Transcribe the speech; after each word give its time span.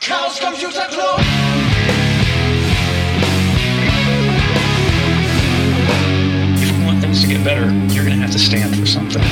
Chaos 0.00 0.40
Computer 0.40 0.88
Club. 0.88 1.20
If 6.56 6.70
you 6.70 6.86
want 6.86 7.02
things 7.02 7.20
to 7.20 7.28
get 7.28 7.44
better, 7.44 7.70
you're 7.92 8.06
going 8.06 8.16
to 8.16 8.22
have 8.22 8.32
to 8.32 8.38
stand 8.38 8.74
for 8.76 8.86
something. 8.86 9.22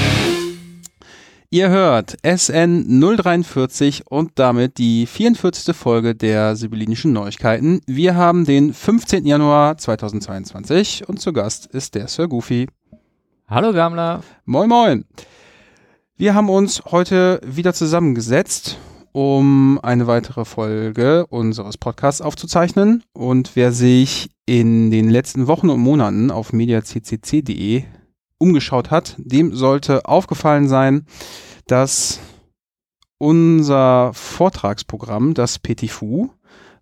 Ihr 1.48 1.70
hört 1.70 2.18
SN 2.22 3.00
043 3.00 4.08
und 4.08 4.32
damit 4.34 4.76
die 4.76 5.06
44. 5.06 5.74
Folge 5.74 6.14
der 6.14 6.54
Sibyllinischen 6.54 7.14
Neuigkeiten. 7.14 7.80
Wir 7.87 8.14
haben 8.16 8.45
den 8.45 8.75
15. 8.75 9.25
Januar 9.25 9.79
2022 9.79 11.09
und 11.09 11.19
zu 11.19 11.32
Gast 11.32 11.64
ist 11.64 11.95
der 11.95 12.09
Sir 12.09 12.29
Goofy. 12.29 12.66
Hallo 13.46 13.73
Gamla. 13.73 14.21
Moin 14.45 14.69
Moin. 14.69 15.07
Wir 16.19 16.35
haben 16.35 16.50
uns 16.50 16.82
heute 16.91 17.41
wieder 17.43 17.73
zusammengesetzt, 17.73 18.77
um 19.12 19.79
eine 19.82 20.06
weitere 20.06 20.45
Folge 20.45 21.27
unseres 21.27 21.79
Podcasts 21.79 22.20
aufzuzeichnen. 22.20 23.04
Und 23.12 23.53
wer 23.54 23.72
sich 23.72 24.31
in 24.46 24.90
den 24.90 25.11
letzten 25.11 25.46
Wochen 25.46 25.71
und 25.71 25.81
Monaten 25.81 26.31
auf 26.31 26.53
mediaccc.de 26.53 27.84
umgeschaut 28.39 28.90
hat, 28.90 29.17
dem 29.18 29.54
sollte 29.54 30.07
aufgefallen 30.07 30.68
sein, 30.68 31.07
dass 31.67 32.20
unser 33.19 34.12
Vortragsprogramm, 34.14 35.34
das 35.34 35.59
Petifu, 35.59 36.31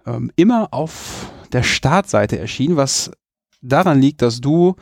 ähm, 0.06 0.30
immer 0.36 0.68
auf 0.72 1.30
der 1.52 1.62
Startseite 1.62 2.38
erschien, 2.38 2.76
was 2.76 3.10
daran 3.62 4.00
liegt, 4.00 4.22
dass 4.22 4.40
du 4.40 4.76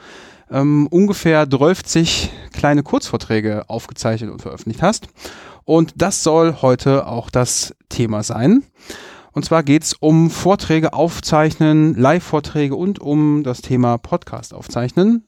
ähm, 0.51 0.87
ungefähr 0.89 1.48
12 1.48 2.31
kleine 2.53 2.83
Kurzvorträge 2.83 3.69
aufgezeichnet 3.69 4.31
und 4.31 4.42
veröffentlicht 4.42 4.83
hast. 4.83 5.09
Und 5.65 5.95
das 5.97 6.23
soll 6.23 6.57
heute 6.63 7.07
auch 7.07 7.31
das 7.31 7.75
Thema 7.89 8.23
sein. 8.23 8.65
Und 9.33 9.45
zwar 9.45 9.63
geht 9.63 9.83
es 9.83 9.95
um 9.95 10.31
Vorträge 10.31 10.93
aufzeichnen, 10.93 11.95
Live-Vorträge 11.95 12.77
und 12.77 13.01
um 13.01 13.43
das 13.43 13.62
Thema 13.62 13.98
Podcast 13.98 14.55
aufzeichnen. 14.55 15.25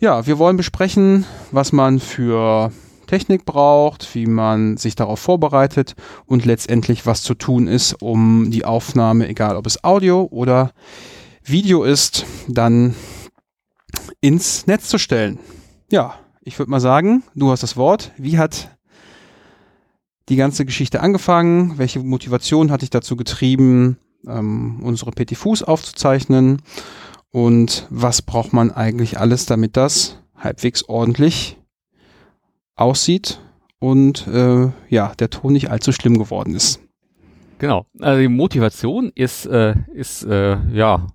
Ja, 0.00 0.26
wir 0.26 0.38
wollen 0.38 0.56
besprechen, 0.56 1.26
was 1.50 1.72
man 1.72 2.00
für 2.00 2.72
Technik 3.06 3.44
braucht, 3.44 4.14
wie 4.14 4.26
man 4.26 4.76
sich 4.76 4.94
darauf 4.94 5.20
vorbereitet 5.20 5.94
und 6.26 6.44
letztendlich 6.44 7.06
was 7.06 7.22
zu 7.22 7.34
tun 7.34 7.66
ist, 7.66 8.00
um 8.00 8.50
die 8.50 8.64
Aufnahme, 8.64 9.28
egal 9.28 9.56
ob 9.56 9.66
es 9.66 9.84
Audio 9.84 10.26
oder 10.30 10.72
Video 11.42 11.84
ist, 11.84 12.24
dann 12.48 12.94
ins 14.20 14.66
Netz 14.66 14.88
zu 14.88 14.98
stellen. 14.98 15.38
Ja, 15.90 16.14
ich 16.40 16.58
würde 16.58 16.70
mal 16.70 16.80
sagen, 16.80 17.22
du 17.34 17.50
hast 17.50 17.62
das 17.62 17.76
Wort. 17.76 18.12
Wie 18.16 18.38
hat 18.38 18.73
die 20.28 20.36
ganze 20.36 20.64
Geschichte 20.64 21.00
angefangen? 21.00 21.78
Welche 21.78 22.00
Motivation 22.00 22.70
hat 22.70 22.82
dich 22.82 22.90
dazu 22.90 23.16
getrieben, 23.16 23.98
ähm, 24.26 24.80
unsere 24.82 25.10
Petit 25.10 25.38
Fuß 25.38 25.62
aufzuzeichnen? 25.62 26.62
Und 27.30 27.86
was 27.90 28.22
braucht 28.22 28.52
man 28.52 28.70
eigentlich 28.70 29.18
alles, 29.18 29.46
damit 29.46 29.76
das 29.76 30.18
halbwegs 30.36 30.88
ordentlich 30.88 31.58
aussieht 32.76 33.40
und 33.78 34.26
äh, 34.28 34.70
ja, 34.88 35.14
der 35.18 35.30
Ton 35.30 35.52
nicht 35.52 35.70
allzu 35.70 35.92
schlimm 35.92 36.18
geworden 36.18 36.54
ist? 36.54 36.80
Genau. 37.58 37.86
Also 38.00 38.20
die 38.20 38.28
Motivation 38.28 39.10
ist, 39.14 39.46
äh, 39.46 39.74
ist 39.94 40.24
äh, 40.24 40.58
ja 40.72 41.06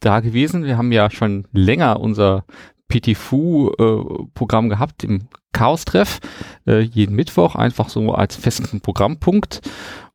da 0.00 0.20
gewesen. 0.20 0.64
Wir 0.64 0.76
haben 0.76 0.92
ja 0.92 1.10
schon 1.10 1.46
länger 1.52 2.00
unser 2.00 2.44
PTFU-Programm 2.88 4.66
äh, 4.66 4.68
gehabt 4.68 5.04
im 5.04 5.28
Chaos-Treff, 5.52 6.20
äh, 6.66 6.80
jeden 6.80 7.16
Mittwoch, 7.16 7.54
einfach 7.54 7.88
so 7.88 8.12
als 8.12 8.36
festen 8.36 8.80
Programmpunkt. 8.80 9.60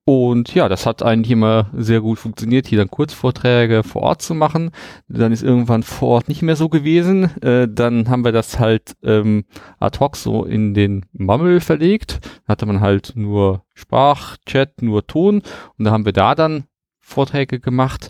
Und 0.05 0.53
ja, 0.53 0.67
das 0.67 0.85
hat 0.85 1.01
eigentlich 1.01 1.31
immer 1.31 1.69
sehr 1.73 2.01
gut 2.01 2.19
funktioniert, 2.19 2.67
hier 2.67 2.77
dann 2.77 2.91
Kurzvorträge 2.91 3.83
vor 3.83 4.01
Ort 4.01 4.21
zu 4.21 4.35
machen. 4.35 4.71
Dann 5.07 5.31
ist 5.31 5.43
irgendwann 5.43 5.81
vor 5.81 6.09
Ort 6.09 6.27
nicht 6.27 6.41
mehr 6.41 6.57
so 6.57 6.67
gewesen. 6.67 7.41
Äh, 7.41 7.69
dann 7.69 8.09
haben 8.09 8.25
wir 8.25 8.33
das 8.33 8.59
halt 8.59 8.95
ähm, 9.01 9.45
ad 9.79 9.99
hoc 9.99 10.17
so 10.17 10.43
in 10.43 10.73
den 10.73 11.05
Mammel 11.13 11.61
verlegt. 11.61 12.19
Da 12.45 12.51
hatte 12.51 12.65
man 12.65 12.81
halt 12.81 13.13
nur 13.15 13.63
Sprachchat, 13.73 14.81
nur 14.81 15.07
Ton. 15.07 15.41
Und 15.77 15.85
da 15.85 15.91
haben 15.91 16.05
wir 16.05 16.13
da 16.13 16.35
dann 16.35 16.65
Vorträge 16.99 17.61
gemacht. 17.61 18.09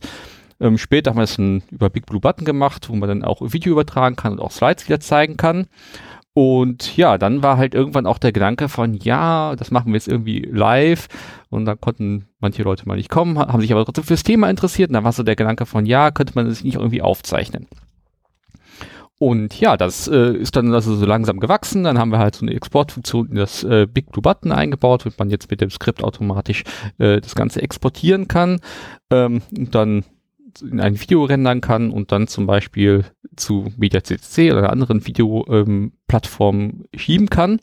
Ähm, 0.63 0.77
später 0.77 1.11
haben 1.11 1.17
wir 1.17 1.23
es 1.23 1.37
über 1.37 1.89
Big 1.89 2.05
Blue 2.05 2.21
Button 2.21 2.45
gemacht, 2.45 2.87
wo 2.89 2.95
man 2.95 3.09
dann 3.09 3.23
auch 3.23 3.41
Video 3.41 3.73
übertragen 3.73 4.15
kann 4.15 4.31
und 4.31 4.39
auch 4.39 4.51
Slides 4.51 4.87
wieder 4.87 5.01
zeigen 5.01 5.35
kann. 5.35 5.67
Und 6.33 6.95
ja, 6.97 7.17
dann 7.17 7.43
war 7.43 7.57
halt 7.57 7.75
irgendwann 7.75 8.07
auch 8.07 8.17
der 8.17 8.31
Gedanke 8.31 8.69
von, 8.69 8.93
ja, 8.93 9.55
das 9.55 9.69
machen 9.69 9.87
wir 9.87 9.95
jetzt 9.95 10.07
irgendwie 10.07 10.39
live. 10.39 11.07
Und 11.49 11.65
dann 11.65 11.79
konnten 11.79 12.29
manche 12.39 12.63
Leute 12.63 12.87
mal 12.87 12.95
nicht 12.95 13.09
kommen, 13.09 13.37
haben 13.37 13.61
sich 13.61 13.73
aber 13.73 13.85
trotzdem 13.85 14.05
fürs 14.05 14.23
Thema 14.23 14.49
interessiert. 14.49 14.89
Und 14.89 14.93
dann 14.93 15.03
war 15.03 15.11
so 15.11 15.21
der 15.21 15.35
Gedanke 15.35 15.65
von, 15.65 15.85
ja, 15.85 16.11
könnte 16.11 16.33
man 16.35 16.47
das 16.47 16.63
nicht 16.63 16.75
irgendwie 16.75 17.01
aufzeichnen. 17.01 17.67
Und 19.19 19.59
ja, 19.59 19.77
das 19.77 20.07
äh, 20.07 20.33
ist 20.33 20.55
dann 20.55 20.73
also 20.73 20.95
so 20.95 21.05
langsam 21.05 21.39
gewachsen. 21.39 21.83
Dann 21.83 21.99
haben 21.99 22.11
wir 22.11 22.19
halt 22.19 22.35
so 22.35 22.45
eine 22.45 22.55
Exportfunktion 22.55 23.27
in 23.27 23.35
das 23.35 23.63
äh, 23.63 23.85
Big 23.85 24.11
Blue 24.11 24.21
Button 24.21 24.51
eingebaut, 24.51 25.03
damit 25.03 25.19
man 25.19 25.29
jetzt 25.29 25.51
mit 25.51 25.61
dem 25.61 25.69
Skript 25.69 26.03
automatisch 26.03 26.63
äh, 26.97 27.21
das 27.21 27.35
Ganze 27.35 27.61
exportieren 27.61 28.27
kann. 28.27 28.59
Ähm, 29.11 29.41
und 29.55 29.75
dann 29.75 30.03
in 30.61 30.79
ein 30.79 30.99
Video 30.99 31.23
rendern 31.23 31.61
kann 31.61 31.91
und 31.91 32.11
dann 32.11 32.27
zum 32.27 32.45
Beispiel 32.45 33.05
zu 33.35 33.71
MediaCC 33.77 34.51
oder 34.51 34.71
anderen 34.71 35.05
Videoplattform 35.05 36.55
ähm, 36.59 36.85
schieben 36.95 37.29
kann. 37.29 37.59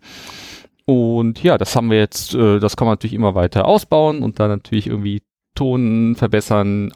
Und 0.85 1.43
ja, 1.43 1.59
das 1.59 1.77
haben 1.77 1.91
wir 1.91 1.99
jetzt, 1.99 2.35
äh, 2.35 2.59
das 2.59 2.77
kann 2.77 2.87
man 2.87 2.95
natürlich 2.95 3.15
immer 3.15 3.35
weiter 3.35 3.67
ausbauen 3.67 4.23
und 4.23 4.41
dann 4.41 4.51
natürlich 4.51 4.89
irgendwie 4.89 5.23
Ton 5.55 6.15
verbessern, 6.17 6.93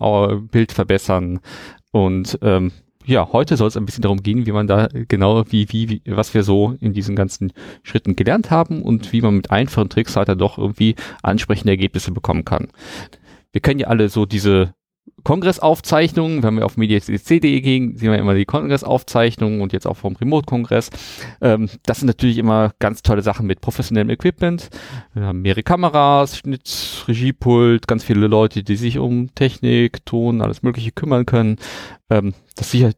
Bild 0.50 0.72
verbessern 0.72 1.40
und 1.92 2.38
ähm, 2.40 2.72
ja, 3.06 3.28
heute 3.32 3.56
soll 3.56 3.68
es 3.68 3.76
ein 3.76 3.84
bisschen 3.84 4.02
darum 4.02 4.22
gehen, 4.22 4.46
wie 4.46 4.52
man 4.52 4.66
da 4.66 4.88
genau, 5.08 5.44
wie, 5.50 5.68
wie, 5.70 5.90
wie, 5.90 6.02
was 6.06 6.32
wir 6.34 6.42
so 6.42 6.76
in 6.80 6.92
diesen 6.92 7.16
ganzen 7.16 7.52
Schritten 7.82 8.16
gelernt 8.16 8.50
haben 8.50 8.82
und 8.82 9.12
wie 9.12 9.20
man 9.20 9.36
mit 9.36 9.50
einfachen 9.50 9.90
Tricks 9.90 10.16
halt 10.16 10.28
dann 10.28 10.38
doch 10.38 10.56
irgendwie 10.56 10.94
ansprechende 11.22 11.72
Ergebnisse 11.72 12.12
bekommen 12.12 12.44
kann. 12.44 12.68
Wir 13.52 13.60
kennen 13.60 13.80
ja 13.80 13.88
alle 13.88 14.08
so 14.08 14.24
diese 14.24 14.74
Kongressaufzeichnungen, 15.24 16.42
wenn 16.42 16.56
wir 16.56 16.66
auf 16.66 16.76
mediaccc.de 16.76 17.60
gehen, 17.60 17.96
sehen 17.96 18.12
wir 18.12 18.18
immer 18.18 18.34
die 18.34 18.44
Kongressaufzeichnungen 18.44 19.60
und 19.60 19.72
jetzt 19.72 19.86
auch 19.86 19.96
vom 19.96 20.16
Remote-Kongress. 20.16 20.90
Ähm, 21.40 21.68
das 21.84 22.00
sind 22.00 22.06
natürlich 22.06 22.38
immer 22.38 22.72
ganz 22.78 23.02
tolle 23.02 23.22
Sachen 23.22 23.46
mit 23.46 23.60
professionellem 23.60 24.10
Equipment. 24.10 24.70
Wir 25.14 25.24
haben 25.24 25.42
mehrere 25.42 25.62
Kameras, 25.62 26.38
Schnitt, 26.38 27.04
Regiepult, 27.08 27.88
ganz 27.88 28.04
viele 28.04 28.26
Leute, 28.26 28.62
die 28.62 28.76
sich 28.76 28.98
um 28.98 29.34
Technik, 29.34 30.04
Ton, 30.06 30.42
alles 30.42 30.62
Mögliche 30.62 30.92
kümmern 30.92 31.26
können. 31.26 31.56
Ähm, 32.10 32.34
das 32.54 32.66
ist 32.66 32.72
sicher 32.72 32.92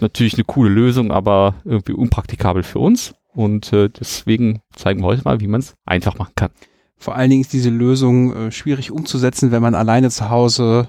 natürlich 0.00 0.34
eine 0.34 0.44
coole 0.44 0.70
Lösung, 0.70 1.10
aber 1.10 1.54
irgendwie 1.64 1.92
unpraktikabel 1.92 2.62
für 2.62 2.78
uns. 2.78 3.14
Und 3.34 3.72
äh, 3.72 3.88
deswegen 3.88 4.60
zeigen 4.76 5.00
wir 5.00 5.06
heute 5.06 5.22
mal, 5.24 5.40
wie 5.40 5.46
man 5.46 5.60
es 5.60 5.74
einfach 5.86 6.18
machen 6.18 6.34
kann. 6.36 6.50
Vor 7.02 7.16
allen 7.16 7.30
Dingen 7.30 7.42
ist 7.42 7.52
diese 7.52 7.68
Lösung 7.68 8.32
äh, 8.32 8.52
schwierig 8.52 8.92
umzusetzen, 8.92 9.50
wenn 9.50 9.60
man 9.60 9.74
alleine 9.74 10.08
zu 10.08 10.30
Hause 10.30 10.88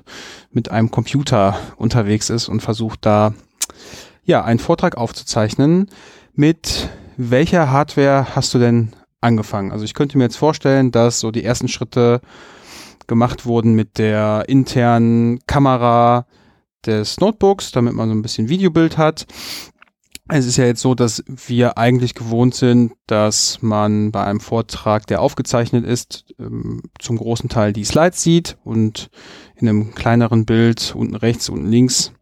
mit 0.51 0.69
einem 0.69 0.91
Computer 0.91 1.57
unterwegs 1.75 2.29
ist 2.29 2.50
und 2.50 2.62
versucht 2.62 3.03
da 3.03 3.34
ja 4.23 4.44
einen 4.44 4.59
Vortrag 4.59 4.96
aufzuzeichnen. 4.96 5.90
Mit 6.35 6.88
welcher 7.18 7.72
Hardware 7.72 8.28
hast 8.35 8.53
du 8.53 8.59
denn 8.59 8.91
angefangen? 9.22 9.72
Also 9.72 9.85
ich 9.85 9.96
könnte 9.96 10.19
mir 10.19 10.25
jetzt 10.25 10.38
vorstellen, 10.38 10.91
dass 10.91 11.19
so 11.19 11.31
die 11.31 11.44
ersten 11.44 11.68
Schritte 11.68 12.22
gemacht 13.07 13.47
wurden 13.47 13.73
mit 13.73 13.97
der 13.97 14.44
internen 14.47 15.40
Kamera 15.47 16.28
des 16.85 17.19
Notebooks, 17.19 17.72
damit 17.72 17.96
man 17.96 18.09
so 18.09 18.13
ein 18.13 18.22
bisschen 18.22 18.50
Videobild 18.50 19.00
hat. 19.00 19.25
Es 20.36 20.48
ist 20.48 20.58
ja 20.58 20.66
jetzt 20.66 20.82
so, 20.82 20.96
dass 20.96 21.24
wir 21.28 21.78
eigentlich 21.78 22.16
gewohnt 22.16 22.56
sind, 22.56 22.94
dass 23.06 23.62
man 23.62 24.12
bei 24.12 24.24
einem 24.24 24.40
Vortrag, 24.40 25.06
der 25.06 25.22
aufgezeichnet 25.22 25.86
ist, 25.86 26.34
ähm, 26.40 26.82
zum 26.98 27.18
großen 27.18 27.50
Teil 27.50 27.72
die 27.72 27.84
Slides 27.84 28.24
sieht 28.24 28.58
und 28.64 29.12
in 29.56 29.70
einem 29.70 29.94
kleineren 29.94 30.46
Bild 30.46 30.96
unten 30.96 31.14
rechts, 31.14 31.50
unten 31.50 31.68
links 31.68 32.14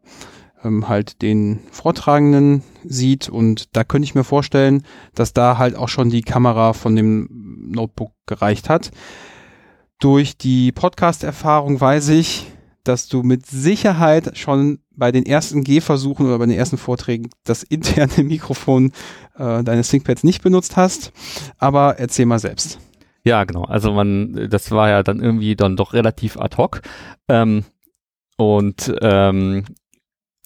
ähm, 0.62 0.90
halt 0.90 1.22
den 1.22 1.62
Vortragenden 1.72 2.64
sieht. 2.84 3.30
Und 3.30 3.78
da 3.78 3.86
könnte 3.86 4.04
ich 4.04 4.14
mir 4.14 4.26
vorstellen, 4.26 4.84
dass 5.16 5.32
da 5.32 5.58
halt 5.58 5.78
auch 5.78 5.88
schon 5.88 6.10
die 6.10 6.22
Kamera 6.22 6.74
von 6.74 6.98
dem 6.98 7.30
Notebook 7.70 8.12
gereicht 8.26 8.68
hat. 8.68 8.92
Durch 10.00 10.38
die 10.38 10.74
Podcast-Erfahrung 10.74 11.80
weiß 11.80 12.10
ich, 12.10 12.52
dass 12.84 13.08
du 13.08 13.24
mit 13.24 13.46
Sicherheit 13.46 14.38
schon 14.38 14.80
bei 14.96 15.12
den 15.12 15.26
ersten 15.26 15.64
Gehversuchen 15.64 16.26
oder 16.26 16.40
bei 16.40 16.46
den 16.46 16.58
ersten 16.58 16.78
Vorträgen 16.78 17.30
das 17.44 17.64
interne 17.70 18.24
Mikrofon 18.24 18.92
äh, 19.38 19.64
deines 19.64 19.90
ThinkPads 19.90 20.24
nicht 20.24 20.42
benutzt 20.44 20.78
hast. 20.78 21.12
Aber 21.58 22.00
erzähl 22.00 22.26
mal 22.26 22.40
selbst. 22.40 22.80
Ja, 23.24 23.44
genau. 23.44 23.64
Also 23.64 23.92
man, 23.94 24.50
das 24.50 24.72
war 24.72 24.90
ja 24.90 25.04
dann 25.04 25.22
irgendwie 25.22 25.56
dann 25.56 25.76
doch 25.76 25.94
relativ 25.94 26.38
ad 26.38 26.58
hoc. 26.58 26.82
Ähm, 27.28 27.64
und 28.38 28.92
ähm, 29.02 29.66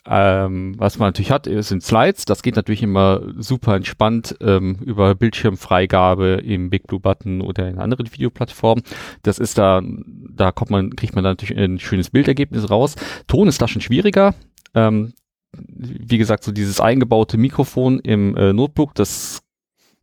ähm, 0.07 0.75
was 0.77 0.99
man 0.99 1.07
natürlich 1.07 1.31
hat, 1.31 1.45
sind 1.45 1.83
Slides. 1.83 2.25
Das 2.25 2.43
geht 2.43 2.55
natürlich 2.55 2.83
immer 2.83 3.21
super 3.37 3.75
entspannt 3.75 4.35
ähm, 4.39 4.77
über 4.85 5.15
Bildschirmfreigabe 5.15 6.41
im 6.45 6.69
Big 6.69 6.87
Blue 6.87 6.99
Button 6.99 7.41
oder 7.41 7.67
in 7.67 7.79
anderen 7.79 8.11
Videoplattformen. 8.11 8.83
Das 9.23 9.39
ist 9.39 9.57
da, 9.57 9.81
da 9.83 10.51
kommt 10.51 10.69
man, 10.69 10.95
kriegt 10.95 11.15
man 11.15 11.23
da 11.23 11.31
natürlich 11.31 11.57
ein 11.57 11.79
schönes 11.79 12.11
Bildergebnis 12.11 12.69
raus. 12.69 12.95
Ton 13.27 13.47
ist 13.47 13.61
da 13.61 13.67
schon 13.67 13.81
schwieriger. 13.81 14.35
Ähm, 14.75 15.13
wie 15.57 16.17
gesagt, 16.17 16.43
so 16.43 16.51
dieses 16.51 16.79
eingebaute 16.79 17.37
Mikrofon 17.37 17.99
im 17.99 18.35
äh, 18.35 18.53
Notebook, 18.53 18.93
das 18.93 19.41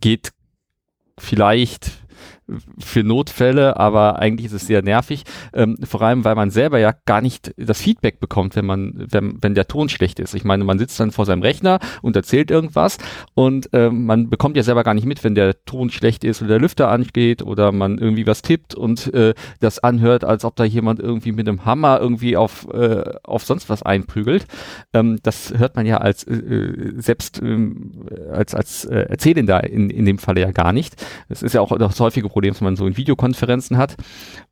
geht 0.01 0.33
vielleicht 1.19 2.02
für 2.79 3.05
Notfälle, 3.05 3.79
aber 3.79 4.19
eigentlich 4.19 4.47
ist 4.47 4.53
es 4.53 4.67
sehr 4.67 4.83
nervig. 4.83 5.25
Ähm, 5.53 5.77
vor 5.85 6.03
allem, 6.03 6.25
weil 6.25 6.35
man 6.35 6.51
selber 6.51 6.79
ja 6.79 6.93
gar 7.05 7.21
nicht 7.21 7.55
das 7.57 7.81
Feedback 7.81 8.21
bekommt, 8.21 8.57
wenn 8.57 8.67
man, 8.67 9.07
wenn, 9.11 9.39
wenn 9.41 9.55
der 9.55 9.69
Ton 9.69 9.89
schlecht 9.89 10.19
ist. 10.19 10.35
Ich 10.35 10.45
meine, 10.45 10.65
man 10.65 10.79
sitzt 10.79 10.99
dann 10.99 11.13
vor 11.13 11.27
seinem 11.27 11.43
Rechner 11.43 11.79
und 12.03 12.17
erzählt 12.17 12.51
irgendwas 12.51 12.99
und 13.35 13.71
ähm, 13.73 14.07
man 14.07 14.29
bekommt 14.29 14.57
ja 14.57 14.63
selber 14.63 14.85
gar 14.85 14.95
nicht 14.95 15.07
mit, 15.07 15.23
wenn 15.25 15.35
der 15.35 15.65
Ton 15.65 15.91
schlecht 15.91 16.25
ist 16.25 16.43
oder 16.43 16.51
der 16.51 16.61
Lüfter 16.61 16.89
angeht 16.89 17.43
oder 17.43 17.73
man 17.73 17.99
irgendwie 17.99 18.27
was 18.27 18.43
tippt 18.43 18.75
und 18.75 19.13
äh, 19.15 19.35
das 19.61 19.79
anhört, 19.79 20.25
als 20.25 20.45
ob 20.45 20.57
da 20.57 20.65
jemand 20.65 21.01
irgendwie 21.01 21.33
mit 21.33 21.49
einem 21.49 21.65
Hammer 21.65 22.01
irgendwie 22.01 22.37
auf, 22.37 22.67
äh, 22.73 23.05
auf 23.23 23.45
sonst 23.45 23.69
was 23.69 23.83
einprügelt. 23.83 24.47
Ähm, 24.93 25.19
das 25.23 25.55
hört 25.57 25.77
man 25.77 25.87
ja 25.87 25.99
als 25.99 26.25
äh, 26.25 26.35
äh 26.35 26.93
selbst 27.01 27.41
ähm, 27.41 28.07
als, 28.33 28.55
als 28.55 28.85
äh, 28.85 29.07
Erzählender 29.09 29.65
in, 29.65 29.91
in 29.91 30.05
dem 30.05 30.19
Falle 30.19 30.41
ja 30.41 30.51
gar 30.51 30.73
nicht. 30.73 30.95
Das 31.29 31.43
ist 31.43 31.55
ja 31.55 31.61
auch 31.61 31.77
das 31.79 32.01
häufige 32.01 32.29
Problem 32.29 32.42
Problem, 32.43 32.55
was 32.55 32.61
man 32.61 32.77
so 32.77 32.87
in 32.87 32.97
Videokonferenzen 32.97 33.77
hat. 33.79 33.97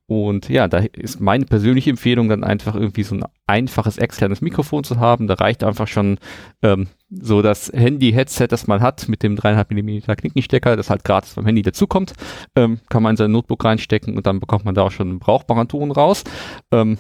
Und 0.07 0.49
ja, 0.49 0.69
da 0.69 0.79
ist 0.79 1.21
meine 1.21 1.45
persönliche 1.45 1.91
Empfehlung 1.91 2.29
dann 2.29 2.45
einfach 2.45 2.75
irgendwie 2.75 3.03
so 3.03 3.17
ein 3.17 3.25
einfaches 3.47 3.99
externes 3.99 4.41
Mikrofon 4.41 4.85
zu 4.85 4.99
haben. 4.99 5.27
Da 5.27 5.35
reicht 5.35 5.65
einfach 5.65 5.89
schon 5.89 6.19
ähm, 6.63 6.87
so 7.11 7.43
das 7.43 7.73
Handy-Headset, 7.73 8.49
das 8.49 8.69
man 8.69 8.81
hat 8.81 9.09
mit 9.09 9.23
dem 9.23 9.37
3,5 9.37 9.75
mm 9.75 10.17
Knickenstecker, 10.17 10.77
das 10.77 10.91
halt 10.91 11.05
gratis 11.05 11.35
beim 11.35 11.47
Handy 11.47 11.63
dazukommt, 11.63 12.13
ähm, 12.57 12.79
kann 12.89 13.03
man 13.03 13.11
in 13.11 13.17
sein 13.17 13.33
Notebook 13.33 13.65
reinstecken 13.65 14.17
und 14.17 14.27
dann 14.27 14.41
bekommt 14.41 14.65
man 14.65 14.75
da 14.75 14.83
auch 14.83 14.93
schon 14.93 15.09
einen 15.09 15.19
brauchbaren 15.19 15.69
Ton 15.69 15.91
raus. 15.91 16.25
Ähm, 16.73 16.99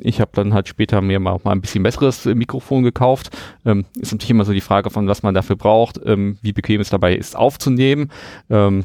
ich 0.00 0.20
habe 0.20 0.32
dann 0.34 0.54
halt 0.54 0.68
später 0.68 1.00
mir 1.00 1.18
mal, 1.18 1.38
mal 1.42 1.52
ein 1.52 1.60
bisschen 1.60 1.82
besseres 1.82 2.24
Mikrofon 2.26 2.82
gekauft. 2.82 3.30
Ähm, 3.64 3.86
ist 3.98 4.12
natürlich 4.12 4.30
immer 4.30 4.44
so 4.44 4.52
die 4.52 4.60
Frage 4.60 4.90
von, 4.90 5.08
was 5.08 5.22
man 5.22 5.34
dafür 5.34 5.56
braucht, 5.56 6.00
ähm, 6.04 6.38
wie 6.42 6.52
bequem 6.52 6.80
es 6.80 6.90
dabei 6.90 7.14
ist 7.14 7.36
aufzunehmen. 7.36 8.10
Ähm, 8.50 8.84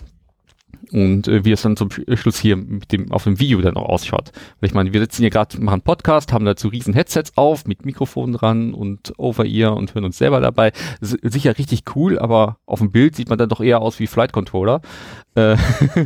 und 0.91 1.27
äh, 1.27 1.43
wie 1.43 1.51
es 1.51 1.61
dann 1.61 1.75
zum 1.75 1.89
Schluss 1.91 2.39
hier 2.39 2.55
mit 2.55 2.91
dem, 2.91 3.11
auf 3.11 3.23
dem 3.23 3.39
Video 3.39 3.61
dann 3.61 3.75
auch 3.75 3.89
ausschaut. 3.89 4.31
Weil 4.59 4.69
ich 4.69 4.73
meine, 4.73 4.93
wir 4.93 4.99
sitzen 4.99 5.21
hier 5.21 5.29
gerade, 5.29 5.61
machen 5.61 5.81
Podcast, 5.81 6.31
haben 6.31 6.45
dazu 6.45 6.69
riesen 6.69 6.93
Headsets 6.93 7.33
auf 7.35 7.65
mit 7.65 7.85
Mikrofon 7.85 8.33
dran 8.33 8.73
und 8.73 9.13
Over-Ear 9.17 9.75
und 9.75 9.93
hören 9.93 10.05
uns 10.05 10.17
selber 10.17 10.39
dabei. 10.39 10.71
Sicher 11.01 11.57
richtig 11.57 11.83
cool, 11.95 12.19
aber 12.19 12.57
auf 12.65 12.79
dem 12.79 12.91
Bild 12.91 13.15
sieht 13.15 13.29
man 13.29 13.37
dann 13.37 13.49
doch 13.49 13.61
eher 13.61 13.81
aus 13.81 13.99
wie 13.99 14.07
Flight 14.07 14.33
Controller. 14.33 14.81
Äh, 15.35 15.57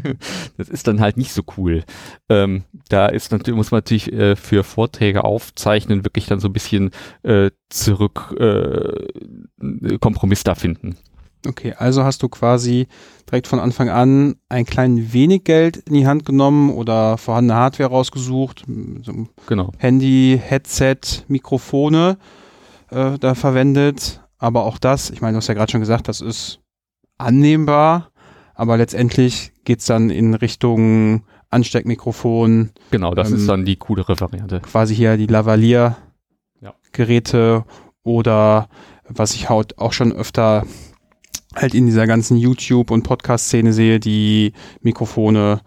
das 0.57 0.69
ist 0.69 0.87
dann 0.87 0.99
halt 0.99 1.17
nicht 1.17 1.33
so 1.33 1.43
cool. 1.57 1.83
Ähm, 2.29 2.63
da 2.89 3.07
ist 3.07 3.31
natürlich, 3.31 3.55
muss 3.55 3.71
man 3.71 3.79
natürlich 3.79 4.11
äh, 4.11 4.35
für 4.35 4.63
Vorträge 4.63 5.23
aufzeichnen, 5.23 6.03
wirklich 6.05 6.25
dann 6.25 6.39
so 6.39 6.49
ein 6.49 6.53
bisschen 6.53 6.91
äh, 7.23 7.51
zurück 7.69 8.35
äh, 8.39 9.97
Kompromiss 9.99 10.43
da 10.43 10.55
finden. 10.55 10.97
Okay, 11.47 11.73
also 11.77 12.03
hast 12.03 12.21
du 12.21 12.29
quasi 12.29 12.87
direkt 13.29 13.47
von 13.47 13.59
Anfang 13.59 13.89
an 13.89 14.35
ein 14.49 14.65
klein 14.65 15.13
wenig 15.13 15.43
Geld 15.43 15.77
in 15.77 15.93
die 15.93 16.05
Hand 16.05 16.25
genommen 16.25 16.71
oder 16.71 17.17
vorhandene 17.17 17.59
Hardware 17.59 17.89
rausgesucht, 17.89 18.63
so 19.01 19.27
genau. 19.47 19.71
Handy, 19.77 20.39
Headset, 20.41 20.99
Mikrofone 21.27 22.17
äh, 22.91 23.17
da 23.19 23.35
verwendet. 23.35 24.21
Aber 24.37 24.65
auch 24.65 24.77
das, 24.77 25.09
ich 25.09 25.21
meine, 25.21 25.33
du 25.33 25.37
hast 25.37 25.47
ja 25.47 25.53
gerade 25.53 25.71
schon 25.71 25.81
gesagt, 25.81 26.07
das 26.07 26.21
ist 26.21 26.59
annehmbar, 27.17 28.11
aber 28.53 28.77
letztendlich 28.77 29.51
geht's 29.63 29.85
dann 29.85 30.09
in 30.09 30.33
Richtung 30.33 31.23
Ansteckmikrofon. 31.49 32.71
Genau, 32.91 33.13
das 33.13 33.29
ähm, 33.29 33.35
ist 33.37 33.47
dann 33.47 33.65
die 33.65 33.75
coolere 33.75 34.19
Variante. 34.19 34.61
Quasi 34.61 34.95
hier 34.95 35.17
die 35.17 35.27
Lavalier-Geräte 35.27 37.37
ja. 37.37 37.65
oder 38.03 38.67
was 39.07 39.35
ich 39.35 39.49
halt 39.49 39.77
auch 39.77 39.93
schon 39.93 40.11
öfter 40.11 40.65
halt 41.55 41.73
in 41.73 41.85
dieser 41.85 42.07
ganzen 42.07 42.37
YouTube- 42.37 42.91
und 42.91 43.03
Podcast-Szene 43.03 43.73
sehe, 43.73 43.99
die 43.99 44.53
Mikrofone 44.81 45.61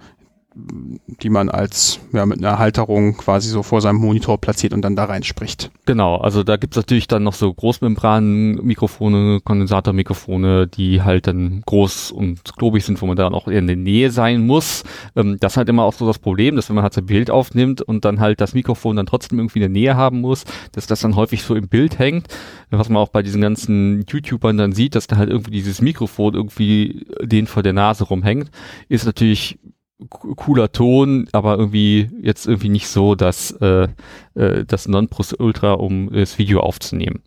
die 0.55 1.31
man 1.31 1.49
als 1.49 1.99
ja 2.12 2.25
mit 2.27 2.39
einer 2.39 2.59
Halterung 2.59 3.17
quasi 3.17 3.49
so 3.49 3.62
vor 3.62 3.81
seinem 3.81 3.97
Monitor 3.97 4.41
platziert 4.41 4.73
und 4.73 4.83
dann 4.83 4.95
da 4.95 5.05
rein 5.05 5.25
spricht. 5.25 5.71
Genau, 5.85 6.17
also 6.17 6.45
da 6.45 6.56
gibt's 6.56 6.77
natürlich 6.77 7.09
dann 7.09 7.25
noch 7.25 7.35
so 7.35 7.53
Großmembran-Mikrofone, 7.53 9.41
Kondensatormikrofone, 9.43 10.69
die 10.69 11.03
halt 11.03 11.27
dann 11.27 11.62
groß 11.67 12.12
und 12.12 12.56
klobig 12.56 12.85
sind, 12.85 13.03
wo 13.03 13.06
man 13.06 13.17
dann 13.17 13.35
auch 13.35 13.49
in 13.49 13.67
der 13.67 13.77
Nähe 13.77 14.11
sein 14.11 14.47
muss. 14.47 14.85
Ähm, 15.17 15.39
das 15.41 15.55
ist 15.55 15.56
halt 15.56 15.69
immer 15.69 15.83
auch 15.83 15.93
so 15.93 16.06
das 16.06 16.21
Problem, 16.21 16.55
dass 16.55 16.69
wenn 16.69 16.77
man 16.77 16.85
halt 16.85 16.95
sein 16.95 17.06
Bild 17.06 17.31
aufnimmt 17.31 17.83
und 17.83 18.05
dann 18.05 18.21
halt 18.21 18.41
das 18.41 18.55
Mikrofon 18.55 18.97
dann 18.97 19.06
trotzdem 19.06 19.39
irgendwie 19.41 19.59
in 19.59 19.62
der 19.62 19.71
Nähe 19.71 19.97
haben 19.97 20.21
muss, 20.21 20.45
dass 20.73 20.87
das 20.87 21.01
dann 21.01 21.17
häufig 21.17 21.43
so 21.43 21.56
im 21.56 21.69
Bild 21.69 21.99
hängt. 21.99 22.29
Was 22.71 22.89
man 22.89 23.03
auch 23.03 23.09
bei 23.09 23.23
diesen 23.23 23.41
ganzen 23.41 24.05
YouTubern 24.09 24.56
dann 24.56 24.73
sieht, 24.73 24.95
dass 24.95 25.06
da 25.06 25.17
halt 25.17 25.31
irgendwie 25.31 25.53
dieses 25.53 25.81
Mikrofon 25.81 26.35
irgendwie 26.35 27.06
den 27.23 27.47
vor 27.47 27.62
der 27.62 27.73
Nase 27.73 28.05
rumhängt, 28.05 28.51
ist 28.89 29.05
natürlich 29.05 29.59
cooler 30.11 30.73
Ton, 30.73 31.29
aber 31.33 31.59
irgendwie 31.59 32.11
jetzt 32.23 32.47
irgendwie 32.47 32.69
nicht 32.69 32.89
so, 32.89 33.15
dass 33.15 33.51
äh, 33.53 33.89
äh, 34.35 34.65
das 34.65 34.89
Nonplusultra, 34.89 35.73
um 35.73 36.11
das 36.12 36.39
Video 36.39 36.61
aufzunehmen. 36.61 37.23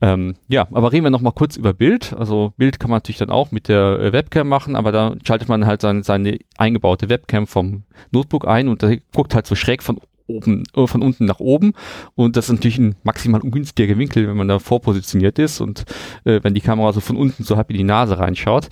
Ähm, 0.00 0.36
ja, 0.46 0.68
aber 0.72 0.92
reden 0.92 1.04
wir 1.04 1.10
noch 1.10 1.20
mal 1.20 1.32
kurz 1.32 1.56
über 1.56 1.72
Bild. 1.72 2.14
Also 2.16 2.52
Bild 2.56 2.78
kann 2.78 2.90
man 2.90 2.98
natürlich 2.98 3.18
dann 3.18 3.30
auch 3.30 3.50
mit 3.50 3.68
der 3.68 3.98
äh, 3.98 4.12
Webcam 4.12 4.48
machen, 4.48 4.76
aber 4.76 4.92
da 4.92 5.16
schaltet 5.24 5.48
man 5.48 5.66
halt 5.66 5.80
seine, 5.80 6.04
seine 6.04 6.38
eingebaute 6.56 7.08
Webcam 7.08 7.46
vom 7.46 7.82
Notebook 8.12 8.46
ein 8.46 8.68
und 8.68 8.82
da 8.82 8.92
guckt 9.12 9.34
halt 9.34 9.46
so 9.46 9.56
schräg 9.56 9.82
von 9.82 9.98
oben, 10.28 10.62
äh, 10.76 10.86
von 10.86 11.02
unten 11.02 11.24
nach 11.24 11.40
oben 11.40 11.72
und 12.14 12.36
das 12.36 12.46
ist 12.46 12.52
natürlich 12.52 12.78
ein 12.78 12.94
maximal 13.02 13.40
ungünstiger 13.40 13.98
Winkel, 13.98 14.28
wenn 14.28 14.36
man 14.36 14.46
da 14.46 14.60
vorpositioniert 14.60 15.38
ist 15.40 15.60
und 15.60 15.84
äh, 16.24 16.40
wenn 16.42 16.54
die 16.54 16.60
Kamera 16.60 16.92
so 16.92 17.00
von 17.00 17.16
unten 17.16 17.42
so 17.42 17.56
halb 17.56 17.70
in 17.70 17.78
die 17.78 17.84
Nase 17.84 18.18
reinschaut. 18.18 18.68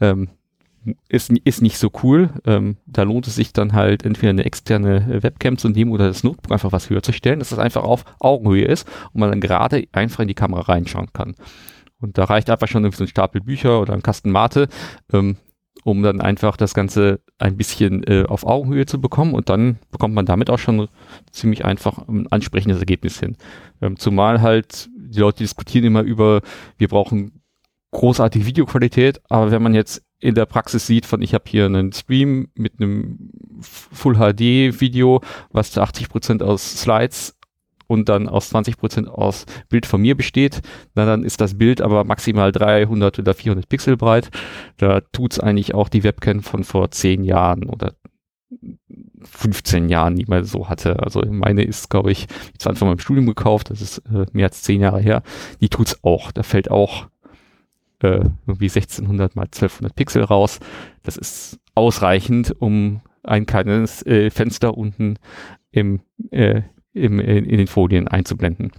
Ähm, 0.00 0.28
ist, 1.08 1.30
ist 1.30 1.62
nicht 1.62 1.78
so 1.78 1.90
cool. 2.02 2.30
Ähm, 2.46 2.76
da 2.86 3.02
lohnt 3.02 3.26
es 3.26 3.34
sich 3.34 3.52
dann 3.52 3.72
halt 3.72 4.04
entweder 4.04 4.30
eine 4.30 4.44
externe 4.44 5.22
Webcam 5.22 5.58
zu 5.58 5.68
nehmen 5.68 5.92
oder 5.92 6.06
das 6.06 6.24
Notebook 6.24 6.52
einfach 6.52 6.72
was 6.72 6.90
höher 6.90 7.02
zu 7.02 7.12
stellen, 7.12 7.38
dass 7.38 7.50
das 7.50 7.58
einfach 7.58 7.82
auf 7.82 8.04
Augenhöhe 8.18 8.64
ist 8.64 8.88
und 9.12 9.20
man 9.20 9.30
dann 9.30 9.40
gerade 9.40 9.86
einfach 9.92 10.20
in 10.20 10.28
die 10.28 10.34
Kamera 10.34 10.62
reinschauen 10.62 11.12
kann. 11.12 11.34
Und 12.00 12.16
da 12.16 12.24
reicht 12.24 12.48
einfach 12.48 12.68
schon 12.68 12.90
so 12.92 13.04
ein 13.04 13.08
Stapel 13.08 13.42
Bücher 13.42 13.80
oder 13.80 13.92
ein 13.92 14.02
Kasten 14.02 14.30
Mate, 14.30 14.68
ähm, 15.12 15.36
um 15.84 16.02
dann 16.02 16.20
einfach 16.20 16.56
das 16.56 16.74
Ganze 16.74 17.20
ein 17.38 17.56
bisschen 17.56 18.02
äh, 18.04 18.24
auf 18.26 18.44
Augenhöhe 18.44 18.86
zu 18.86 19.00
bekommen 19.00 19.34
und 19.34 19.48
dann 19.48 19.78
bekommt 19.90 20.14
man 20.14 20.26
damit 20.26 20.50
auch 20.50 20.58
schon 20.58 20.88
ziemlich 21.30 21.64
einfach 21.64 22.08
ein 22.08 22.26
ansprechendes 22.30 22.80
Ergebnis 22.80 23.20
hin. 23.20 23.36
Ähm, 23.80 23.98
zumal 23.98 24.40
halt 24.40 24.88
die 24.96 25.20
Leute 25.20 25.38
diskutieren 25.38 25.84
immer 25.84 26.02
über, 26.02 26.40
wir 26.78 26.88
brauchen 26.88 27.42
großartige 27.92 28.46
Videoqualität, 28.46 29.20
aber 29.28 29.50
wenn 29.50 29.62
man 29.62 29.74
jetzt 29.74 30.02
in 30.20 30.34
der 30.34 30.46
Praxis 30.46 30.86
sieht 30.86 31.06
von, 31.06 31.22
ich 31.22 31.34
habe 31.34 31.44
hier 31.48 31.66
einen 31.66 31.92
Stream 31.92 32.48
mit 32.54 32.74
einem 32.78 33.30
Full 33.60 34.16
HD 34.16 34.80
Video, 34.80 35.20
was 35.50 35.72
zu 35.72 35.80
80 35.80 36.08
Prozent 36.08 36.42
aus 36.42 36.80
Slides 36.80 37.36
und 37.86 38.08
dann 38.08 38.28
aus 38.28 38.50
20 38.50 38.76
Prozent 38.76 39.08
aus 39.08 39.46
Bild 39.68 39.84
von 39.84 40.00
mir 40.00 40.16
besteht, 40.16 40.60
na, 40.94 41.06
dann 41.06 41.24
ist 41.24 41.40
das 41.40 41.58
Bild 41.58 41.80
aber 41.80 42.04
maximal 42.04 42.52
300 42.52 43.18
oder 43.18 43.34
400 43.34 43.68
Pixel 43.68 43.96
breit. 43.96 44.30
Da 44.76 45.00
tut's 45.00 45.40
eigentlich 45.40 45.74
auch 45.74 45.88
die 45.88 46.04
Webcam 46.04 46.42
von 46.42 46.62
vor 46.62 46.90
10 46.90 47.24
Jahren 47.24 47.64
oder 47.64 47.94
15 49.22 49.88
Jahren 49.88 50.14
nicht 50.14 50.28
mehr 50.28 50.44
so 50.44 50.68
hatte. 50.68 51.00
Also 51.00 51.22
meine 51.28 51.64
ist, 51.64 51.90
glaube 51.90 52.12
ich, 52.12 52.26
zwar 52.58 52.76
von 52.76 52.88
meinem 52.88 52.98
Studium 52.98 53.26
gekauft, 53.26 53.70
das 53.70 53.80
ist 53.80 53.98
äh, 53.98 54.26
mehr 54.32 54.46
als 54.46 54.62
10 54.62 54.80
Jahre 54.80 55.00
her. 55.00 55.22
Die 55.60 55.68
tut's 55.68 55.98
auch. 56.02 56.30
Da 56.30 56.42
fällt 56.42 56.70
auch 56.70 57.08
äh, 58.04 58.24
irgendwie 58.46 58.66
1600 58.66 59.36
mal 59.36 59.44
1200 59.44 59.94
Pixel 59.94 60.24
raus. 60.24 60.60
Das 61.02 61.16
ist 61.16 61.58
ausreichend, 61.74 62.54
um 62.58 63.00
ein 63.22 63.46
kleines 63.46 64.04
äh, 64.06 64.30
Fenster 64.30 64.76
unten 64.76 65.16
im, 65.70 66.00
äh, 66.30 66.62
im, 66.92 67.20
in, 67.20 67.44
in 67.44 67.58
den 67.58 67.66
Folien 67.66 68.08
einzublenden. 68.08 68.72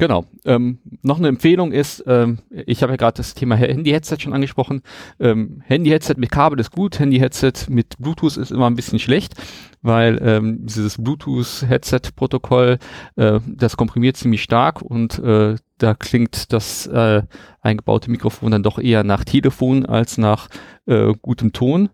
Genau. 0.00 0.24
Ähm, 0.46 0.78
noch 1.02 1.18
eine 1.18 1.28
Empfehlung 1.28 1.72
ist, 1.72 2.02
ähm, 2.06 2.38
ich 2.48 2.82
habe 2.82 2.94
ja 2.94 2.96
gerade 2.96 3.18
das 3.18 3.34
Thema 3.34 3.54
Handy-Headset 3.56 4.16
schon 4.18 4.32
angesprochen. 4.32 4.80
Ähm, 5.20 5.62
Handy-Headset 5.66 6.14
mit 6.16 6.30
Kabel 6.30 6.58
ist 6.58 6.70
gut, 6.70 6.98
Handy-Headset 6.98 7.52
mit 7.68 7.98
Bluetooth 7.98 8.38
ist 8.38 8.50
immer 8.50 8.70
ein 8.70 8.76
bisschen 8.76 8.98
schlecht, 8.98 9.34
weil 9.82 10.18
ähm, 10.22 10.64
dieses 10.64 10.96
Bluetooth-Headset-Protokoll, 10.96 12.78
äh, 13.16 13.40
das 13.46 13.76
komprimiert 13.76 14.16
ziemlich 14.16 14.42
stark 14.42 14.80
und 14.80 15.18
äh, 15.18 15.56
da 15.76 15.94
klingt 15.94 16.50
das 16.54 16.86
äh, 16.86 17.22
eingebaute 17.60 18.10
Mikrofon 18.10 18.52
dann 18.52 18.62
doch 18.62 18.78
eher 18.78 19.04
nach 19.04 19.24
Telefon 19.24 19.84
als 19.84 20.16
nach 20.16 20.48
äh, 20.86 21.12
gutem 21.20 21.52
Ton. 21.52 21.90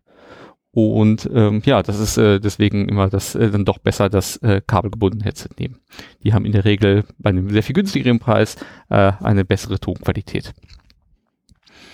Und 0.76 1.30
ähm, 1.33 1.62
ja, 1.64 1.83
das 1.83 1.99
ist 1.99 2.18
äh, 2.18 2.38
deswegen 2.38 2.87
immer 2.87 3.09
das 3.09 3.35
äh, 3.35 3.50
dann 3.50 3.64
doch 3.64 3.78
besser 3.78 4.11
das 4.11 4.37
äh, 4.42 4.61
kabelgebundene 4.61 5.25
Headset 5.25 5.49
nehmen. 5.59 5.80
Die 6.23 6.35
haben 6.35 6.45
in 6.45 6.52
der 6.52 6.66
Regel 6.66 7.04
bei 7.16 7.30
einem 7.30 7.49
sehr 7.49 7.62
viel 7.62 7.73
günstigeren 7.73 8.18
Preis 8.18 8.56
äh, 8.90 9.12
eine 9.23 9.47
bessere 9.47 9.80
Tonqualität. 9.80 10.52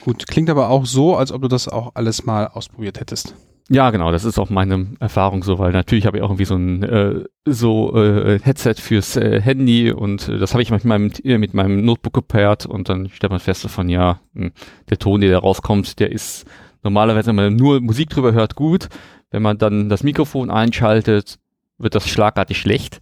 Gut, 0.01 0.27
klingt 0.27 0.51
aber 0.51 0.69
auch 0.69 0.85
so, 0.85 1.15
als 1.15 1.31
ob 1.31 1.43
du 1.43 1.47
das 1.47 1.69
auch 1.69 1.93
alles 1.95 2.25
mal 2.25 2.49
ausprobiert 2.49 2.99
hättest. 2.99 3.37
Ja, 3.69 3.91
genau, 3.91 4.11
das 4.11 4.25
ist 4.25 4.41
auch 4.41 4.51
meine 4.51 4.89
Erfahrung 4.99 5.45
so, 5.45 5.61
weil 5.61 5.71
natürlich 5.71 6.05
habe 6.05 6.17
ich 6.17 6.25
auch 6.25 6.31
irgendwie 6.31 6.45
so 6.45 6.57
ein 6.57 6.83
äh, 6.83 7.25
so 7.45 7.95
äh, 7.97 8.41
Headset 8.43 8.75
fürs 8.79 9.17
äh, 9.17 9.41
Handy 9.41 9.93
und 9.93 10.29
äh, 10.29 10.39
das 10.39 10.55
habe 10.55 10.63
ich 10.63 10.73
mit 10.73 10.85
meinem 10.85 11.13
äh, 11.23 11.39
mit 11.39 11.55
meinem 11.55 11.85
Notebook 11.85 12.15
gepaart 12.15 12.67
und 12.67 12.89
dann 12.89 13.09
stellt 13.11 13.31
man 13.31 13.39
fest 13.39 13.65
davon, 13.65 13.89
ja, 13.89 14.19
mh, 14.35 14.47
hm, 14.47 14.53
der 14.91 14.99
Ton, 14.99 15.21
der 15.21 15.31
da 15.31 15.39
rauskommt, 15.39 16.01
der 16.01 16.11
ist 16.11 16.47
normalerweise, 16.83 17.29
wenn 17.29 17.37
man 17.37 17.57
nur 17.57 17.81
Musik 17.81 18.11
drüber 18.11 18.33
hört, 18.33 18.55
gut. 18.55 18.89
Wenn 19.31 19.43
man 19.43 19.59
dann 19.59 19.89
das 19.89 20.03
Mikrofon 20.03 20.51
einschaltet, 20.51 21.39
wird 21.79 21.95
das 21.95 22.09
schlagartig 22.09 22.59
schlecht. 22.59 23.01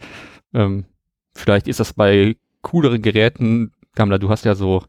Ähm, 0.55 0.85
vielleicht 1.35 1.69
ist 1.69 1.81
das 1.81 1.93
bei 1.93 2.37
cooleren 2.63 3.03
Geräten, 3.03 3.73
Gamla, 3.95 4.19
du 4.19 4.29
hast 4.31 4.45
ja 4.45 4.55
so 4.55 4.85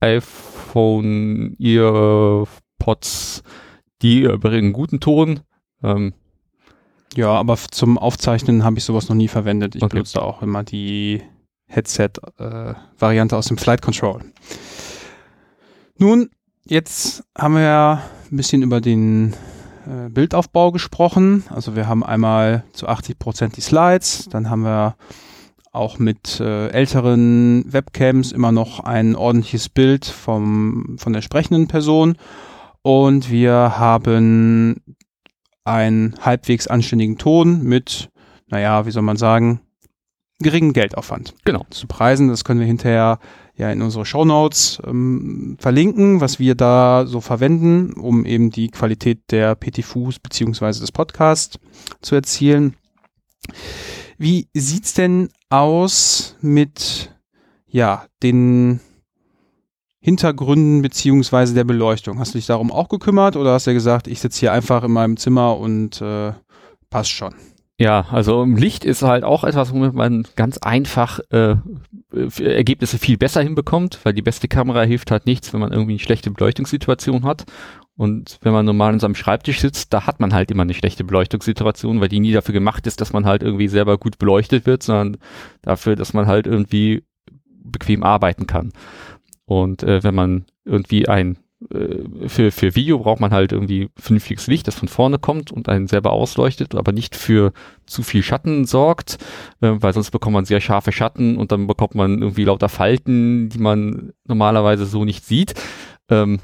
iPhone 0.00 1.56
Earpods, 1.60 3.42
die 4.00 4.22
bringen 4.22 4.72
guten 4.72 5.00
Ton. 5.00 5.40
Ähm, 5.82 6.14
ja, 7.14 7.28
aber 7.28 7.56
zum 7.56 7.98
Aufzeichnen 7.98 8.64
habe 8.64 8.78
ich 8.78 8.84
sowas 8.84 9.08
noch 9.08 9.16
nie 9.16 9.28
verwendet. 9.28 9.74
Ich 9.76 9.82
okay. 9.82 9.96
benutze 9.96 10.22
auch 10.22 10.42
immer 10.42 10.64
die 10.64 11.22
Headset-Variante 11.66 13.34
äh, 13.34 13.38
aus 13.38 13.46
dem 13.46 13.58
Flight 13.58 13.82
Control. 13.82 14.22
Nun, 15.98 16.30
jetzt 16.64 17.24
haben 17.36 17.54
wir 17.54 17.62
ja 17.62 18.02
ein 18.30 18.36
bisschen 18.36 18.62
über 18.62 18.80
den 18.80 19.34
äh, 19.86 20.08
Bildaufbau 20.08 20.72
gesprochen. 20.72 21.44
Also 21.50 21.76
wir 21.76 21.86
haben 21.88 22.04
einmal 22.04 22.64
zu 22.72 22.88
80 22.88 23.18
Prozent 23.18 23.56
die 23.56 23.60
Slides, 23.60 24.28
dann 24.30 24.50
haben 24.50 24.62
wir 24.62 24.96
auch 25.72 25.98
mit 25.98 26.38
äh, 26.38 26.68
älteren 26.68 27.64
Webcams 27.72 28.32
immer 28.32 28.52
noch 28.52 28.80
ein 28.80 29.16
ordentliches 29.16 29.68
Bild 29.68 30.04
vom, 30.04 30.96
von 30.98 31.12
der 31.14 31.22
sprechenden 31.22 31.66
Person 31.66 32.16
und 32.82 33.30
wir 33.30 33.78
haben 33.78 34.82
einen 35.64 36.14
halbwegs 36.20 36.66
anständigen 36.66 37.16
Ton 37.16 37.62
mit, 37.62 38.10
naja, 38.48 38.84
wie 38.84 38.90
soll 38.90 39.02
man 39.02 39.16
sagen, 39.16 39.60
geringen 40.40 40.72
Geldaufwand. 40.72 41.34
Genau. 41.44 41.64
Zu 41.70 41.86
preisen, 41.86 42.28
das 42.28 42.44
können 42.44 42.60
wir 42.60 42.66
hinterher 42.66 43.18
ja 43.56 43.70
in 43.70 43.82
unsere 43.82 44.06
Shownotes 44.06 44.80
ähm, 44.86 45.56
verlinken, 45.58 46.20
was 46.20 46.38
wir 46.38 46.54
da 46.54 47.04
so 47.06 47.20
verwenden, 47.20 47.92
um 47.92 48.24
eben 48.24 48.50
die 48.50 48.68
Qualität 48.68 49.20
der 49.30 49.54
PTFUs 49.54 50.18
beziehungsweise 50.18 50.80
des 50.80 50.92
Podcasts 50.92 51.58
zu 52.00 52.14
erzielen. 52.14 52.74
Wie 54.18 54.48
sieht's 54.54 54.94
denn 54.94 55.28
aus 55.50 56.36
mit 56.40 57.14
ja 57.66 58.06
den 58.22 58.80
Hintergründen 60.00 60.82
beziehungsweise 60.82 61.54
der 61.54 61.64
Beleuchtung? 61.64 62.18
Hast 62.18 62.34
du 62.34 62.38
dich 62.38 62.46
darum 62.46 62.72
auch 62.72 62.88
gekümmert 62.88 63.36
oder 63.36 63.52
hast 63.52 63.66
du 63.66 63.74
gesagt, 63.74 64.08
ich 64.08 64.20
sitze 64.20 64.40
hier 64.40 64.52
einfach 64.52 64.84
in 64.84 64.92
meinem 64.92 65.16
Zimmer 65.16 65.58
und 65.58 66.00
äh, 66.00 66.32
passt 66.90 67.10
schon? 67.10 67.34
Ja, 67.78 68.06
also 68.10 68.44
Licht 68.44 68.84
ist 68.84 69.02
halt 69.02 69.24
auch 69.24 69.44
etwas, 69.44 69.72
womit 69.72 69.94
man 69.94 70.26
ganz 70.36 70.58
einfach 70.58 71.20
äh, 71.30 71.56
Ergebnisse 72.12 72.98
viel 72.98 73.16
besser 73.16 73.42
hinbekommt, 73.42 73.98
weil 74.04 74.12
die 74.12 74.22
beste 74.22 74.46
Kamera 74.46 74.82
hilft 74.82 75.10
halt 75.10 75.26
nichts, 75.26 75.52
wenn 75.52 75.60
man 75.60 75.72
irgendwie 75.72 75.92
eine 75.92 75.98
schlechte 75.98 76.30
Beleuchtungssituation 76.30 77.24
hat. 77.24 77.44
Und 77.96 78.38
wenn 78.42 78.52
man 78.52 78.66
normal 78.66 78.94
in 78.94 79.00
seinem 79.00 79.14
Schreibtisch 79.14 79.60
sitzt, 79.60 79.92
da 79.92 80.06
hat 80.06 80.20
man 80.20 80.32
halt 80.32 80.50
immer 80.50 80.62
eine 80.62 80.74
schlechte 80.74 81.04
Beleuchtungssituation, 81.04 82.00
weil 82.00 82.08
die 82.08 82.20
nie 82.20 82.32
dafür 82.32 82.52
gemacht 82.54 82.86
ist, 82.86 83.00
dass 83.00 83.12
man 83.12 83.26
halt 83.26 83.42
irgendwie 83.42 83.68
selber 83.68 83.98
gut 83.98 84.18
beleuchtet 84.18 84.66
wird, 84.66 84.82
sondern 84.82 85.18
dafür, 85.62 85.96
dass 85.96 86.14
man 86.14 86.26
halt 86.26 86.46
irgendwie 86.46 87.04
bequem 87.64 88.02
arbeiten 88.02 88.46
kann. 88.46 88.72
Und 89.44 89.82
äh, 89.82 90.02
wenn 90.02 90.14
man 90.14 90.44
irgendwie 90.64 91.08
ein 91.08 91.38
äh, 91.70 92.28
für, 92.28 92.50
für 92.50 92.74
Video 92.74 92.98
braucht 92.98 93.20
man 93.20 93.32
halt 93.32 93.52
irgendwie 93.52 93.90
vernünftiges 93.96 94.46
Licht, 94.46 94.66
das 94.66 94.74
von 94.74 94.88
vorne 94.88 95.18
kommt 95.18 95.50
und 95.50 95.68
einen 95.68 95.86
selber 95.86 96.12
ausleuchtet, 96.12 96.74
aber 96.74 96.92
nicht 96.92 97.16
für 97.16 97.52
zu 97.86 98.02
viel 98.02 98.22
Schatten 98.22 98.64
sorgt, 98.64 99.18
äh, 99.60 99.72
weil 99.74 99.92
sonst 99.92 100.10
bekommt 100.10 100.34
man 100.34 100.44
sehr 100.44 100.60
scharfe 100.60 100.92
Schatten 100.92 101.36
und 101.36 101.52
dann 101.52 101.66
bekommt 101.66 101.94
man 101.94 102.20
irgendwie 102.20 102.44
lauter 102.44 102.68
Falten, 102.68 103.48
die 103.48 103.58
man 103.58 104.12
normalerweise 104.26 104.86
so 104.86 105.04
nicht 105.04 105.24
sieht. 105.24 105.54
Ähm, 106.08 106.40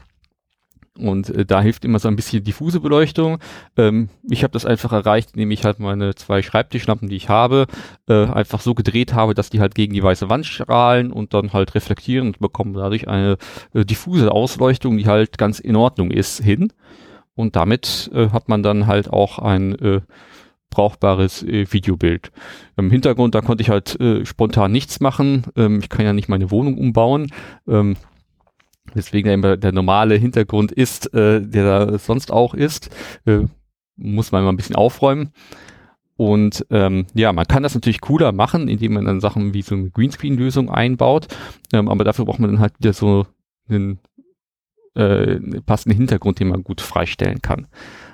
und 1.06 1.30
äh, 1.30 1.44
da 1.44 1.60
hilft 1.60 1.84
immer 1.84 1.98
so 1.98 2.08
ein 2.08 2.16
bisschen 2.16 2.44
diffuse 2.44 2.80
Beleuchtung. 2.80 3.38
Ähm, 3.76 4.08
ich 4.28 4.42
habe 4.42 4.52
das 4.52 4.66
einfach 4.66 4.92
erreicht, 4.92 5.30
indem 5.34 5.50
ich 5.50 5.64
halt 5.64 5.78
meine 5.78 6.14
zwei 6.14 6.42
Schreibtischlampen, 6.42 7.08
die 7.08 7.16
ich 7.16 7.28
habe, 7.28 7.66
äh, 8.08 8.26
einfach 8.26 8.60
so 8.60 8.74
gedreht 8.74 9.14
habe, 9.14 9.34
dass 9.34 9.50
die 9.50 9.60
halt 9.60 9.74
gegen 9.74 9.94
die 9.94 10.02
weiße 10.02 10.28
Wand 10.28 10.46
strahlen 10.46 11.12
und 11.12 11.34
dann 11.34 11.52
halt 11.52 11.74
reflektieren 11.74 12.28
und 12.28 12.38
bekommen 12.38 12.74
dadurch 12.74 13.08
eine 13.08 13.36
äh, 13.74 13.84
diffuse 13.84 14.30
Ausleuchtung, 14.32 14.96
die 14.96 15.06
halt 15.06 15.38
ganz 15.38 15.60
in 15.60 15.76
Ordnung 15.76 16.10
ist, 16.10 16.42
hin. 16.42 16.72
Und 17.34 17.54
damit 17.54 18.10
äh, 18.12 18.30
hat 18.30 18.48
man 18.48 18.62
dann 18.62 18.86
halt 18.86 19.12
auch 19.12 19.38
ein 19.38 19.74
äh, 19.76 20.00
brauchbares 20.70 21.42
äh, 21.42 21.72
Videobild. 21.72 22.30
Im 22.76 22.90
Hintergrund, 22.90 23.34
da 23.34 23.40
konnte 23.40 23.62
ich 23.62 23.70
halt 23.70 23.98
äh, 24.00 24.24
spontan 24.26 24.72
nichts 24.72 25.00
machen. 25.00 25.44
Ähm, 25.56 25.80
ich 25.80 25.88
kann 25.88 26.04
ja 26.04 26.12
nicht 26.12 26.28
meine 26.28 26.50
Wohnung 26.50 26.76
umbauen. 26.78 27.30
Ähm, 27.66 27.96
Deswegen 28.94 29.42
der, 29.42 29.56
der 29.56 29.72
normale 29.72 30.16
Hintergrund 30.16 30.72
ist, 30.72 31.12
äh, 31.14 31.40
der 31.40 31.86
da 31.86 31.98
sonst 31.98 32.32
auch 32.32 32.54
ist, 32.54 32.90
äh, 33.26 33.40
muss 33.96 34.32
man 34.32 34.44
mal 34.44 34.50
ein 34.50 34.56
bisschen 34.56 34.76
aufräumen. 34.76 35.32
Und 36.16 36.66
ähm, 36.70 37.06
ja, 37.14 37.32
man 37.32 37.46
kann 37.46 37.62
das 37.62 37.74
natürlich 37.74 38.00
cooler 38.00 38.32
machen, 38.32 38.68
indem 38.68 38.94
man 38.94 39.04
dann 39.04 39.20
Sachen 39.20 39.54
wie 39.54 39.62
so 39.62 39.76
eine 39.76 39.90
Greenscreen-Lösung 39.90 40.68
einbaut. 40.68 41.28
Ähm, 41.72 41.88
aber 41.88 42.02
dafür 42.02 42.24
braucht 42.24 42.40
man 42.40 42.50
dann 42.50 42.60
halt 42.60 42.74
wieder 42.78 42.92
so 42.92 43.26
einen 43.68 44.00
äh, 44.94 45.38
passenden 45.64 45.96
Hintergrund, 45.96 46.40
den 46.40 46.48
man 46.48 46.64
gut 46.64 46.80
freistellen 46.80 47.40
kann. 47.40 47.68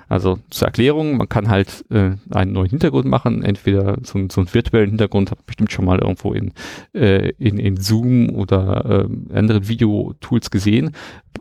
Also 0.07 0.39
zur 0.49 0.67
Erklärung, 0.67 1.17
man 1.17 1.29
kann 1.29 1.49
halt 1.49 1.85
äh, 1.89 2.11
einen 2.31 2.53
neuen 2.53 2.69
Hintergrund 2.69 3.05
machen, 3.05 3.43
entweder 3.43 3.97
so, 4.03 4.19
so 4.31 4.41
einen 4.41 4.53
virtuellen 4.53 4.89
Hintergrund, 4.89 5.31
hat 5.31 5.45
bestimmt 5.45 5.71
schon 5.71 5.85
mal 5.85 5.99
irgendwo 5.99 6.33
in, 6.33 6.53
äh, 6.93 7.29
in, 7.39 7.57
in 7.57 7.77
Zoom 7.77 8.29
oder 8.29 9.07
äh, 9.07 9.37
anderen 9.37 9.67
Videotools 9.67 10.51
gesehen, 10.51 10.91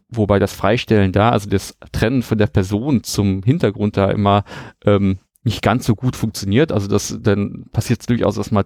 wobei 0.09 0.38
das 0.38 0.52
Freistellen 0.52 1.12
da, 1.12 1.30
also 1.30 1.49
das 1.49 1.76
Trennen 1.92 2.23
von 2.23 2.38
der 2.38 2.47
Person 2.47 3.02
zum 3.02 3.42
Hintergrund 3.42 3.97
da 3.97 4.11
immer 4.11 4.44
ähm, 4.85 5.18
nicht 5.44 5.62
ganz 5.62 5.85
so 5.85 5.94
gut 5.94 6.16
funktioniert. 6.16 6.73
Also 6.73 6.88
das 6.88 7.18
dann 7.21 7.66
passiert 7.73 8.00
es 8.00 8.06
durchaus, 8.06 8.37
dass 8.37 8.50
man 8.50 8.64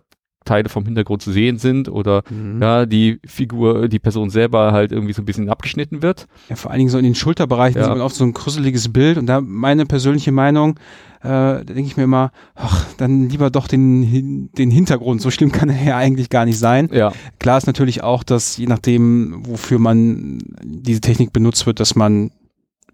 Teile 0.49 0.69
vom 0.69 0.85
Hintergrund 0.85 1.23
zu 1.23 1.31
sehen 1.31 1.59
sind 1.59 1.89
oder 1.89 2.23
mhm. 2.31 2.63
ja, 2.63 2.87
die 2.87 3.21
Figur, 3.27 3.89
die 3.89 3.99
Person 3.99 4.31
selber 4.31 4.73
halt 4.73 4.93
irgendwie 4.93 5.13
so 5.13 5.23
ein 5.23 5.27
bisschen 5.27 5.51
abgeschnitten 5.51 6.03
wird. 6.03 6.27
Ja, 6.49 6.57
vor 6.57 6.71
allen 6.71 6.79
Dingen 6.79 6.91
so 6.91 6.99
in 6.99 7.05
den 7.05 7.15
Schulterbereichen 7.15 7.81
ja. 7.81 7.85
sieht 7.87 7.95
man 7.95 8.03
oft 8.03 8.17
so 8.17 8.25
ein 8.25 8.33
gruseliges 8.33 8.93
Bild 8.93 9.19
und 9.19 9.27
da 9.27 9.41
meine 9.41 9.85
persönliche 9.87 10.33
Meinung, 10.33 10.79
äh, 11.21 11.29
da 11.29 11.65
denke 11.65 11.83
ich 11.83 11.97
mir 11.97 12.05
immer, 12.05 12.31
ach, 12.55 12.87
dann 12.97 13.29
lieber 13.29 13.51
doch 13.51 13.67
den, 13.69 14.51
den 14.53 14.71
Hintergrund. 14.71 15.21
So 15.21 15.31
schlimm 15.31 15.53
kann 15.53 15.69
er 15.69 15.83
ja 15.83 15.97
eigentlich 15.97 16.31
gar 16.31 16.45
nicht 16.45 16.59
sein. 16.59 16.89
Ja. 16.93 17.13
Klar 17.39 17.59
ist 17.59 17.67
natürlich 17.67 18.03
auch, 18.03 18.23
dass 18.23 18.57
je 18.57 18.67
nachdem, 18.67 19.43
wofür 19.47 19.79
man 19.79 20.39
diese 20.63 21.01
Technik 21.01 21.33
benutzt 21.33 21.67
wird, 21.67 21.81
dass 21.81 21.95
man 21.95 22.31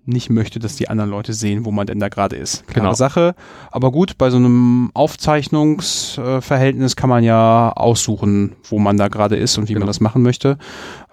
nicht 0.06 0.30
möchte, 0.30 0.58
dass 0.58 0.76
die 0.76 0.88
anderen 0.88 1.11
Leute 1.11 1.32
sehen, 1.32 1.64
wo 1.64 1.70
man 1.70 1.87
denn 1.87 1.99
da 1.99 2.08
gerade 2.08 2.37
ist. 2.37 2.66
Klare 2.66 2.80
genau. 2.80 2.94
Sache. 2.94 3.34
Aber 3.70 3.90
gut, 3.90 4.18
bei 4.18 4.30
so 4.30 4.37
einem 4.37 4.90
Aufzeichnungsverhältnis 4.94 6.96
kann 6.96 7.08
man 7.08 7.25
ja 7.25 7.73
aussuchen, 7.73 8.56
wo 8.64 8.78
man 8.78 8.96
da 8.96 9.08
gerade 9.08 9.37
ist 9.37 9.58
und 9.58 9.68
wie 9.68 9.75
genau. 9.75 9.84
man 9.84 9.88
das 9.88 10.00
machen 10.00 10.23
möchte. 10.23 10.58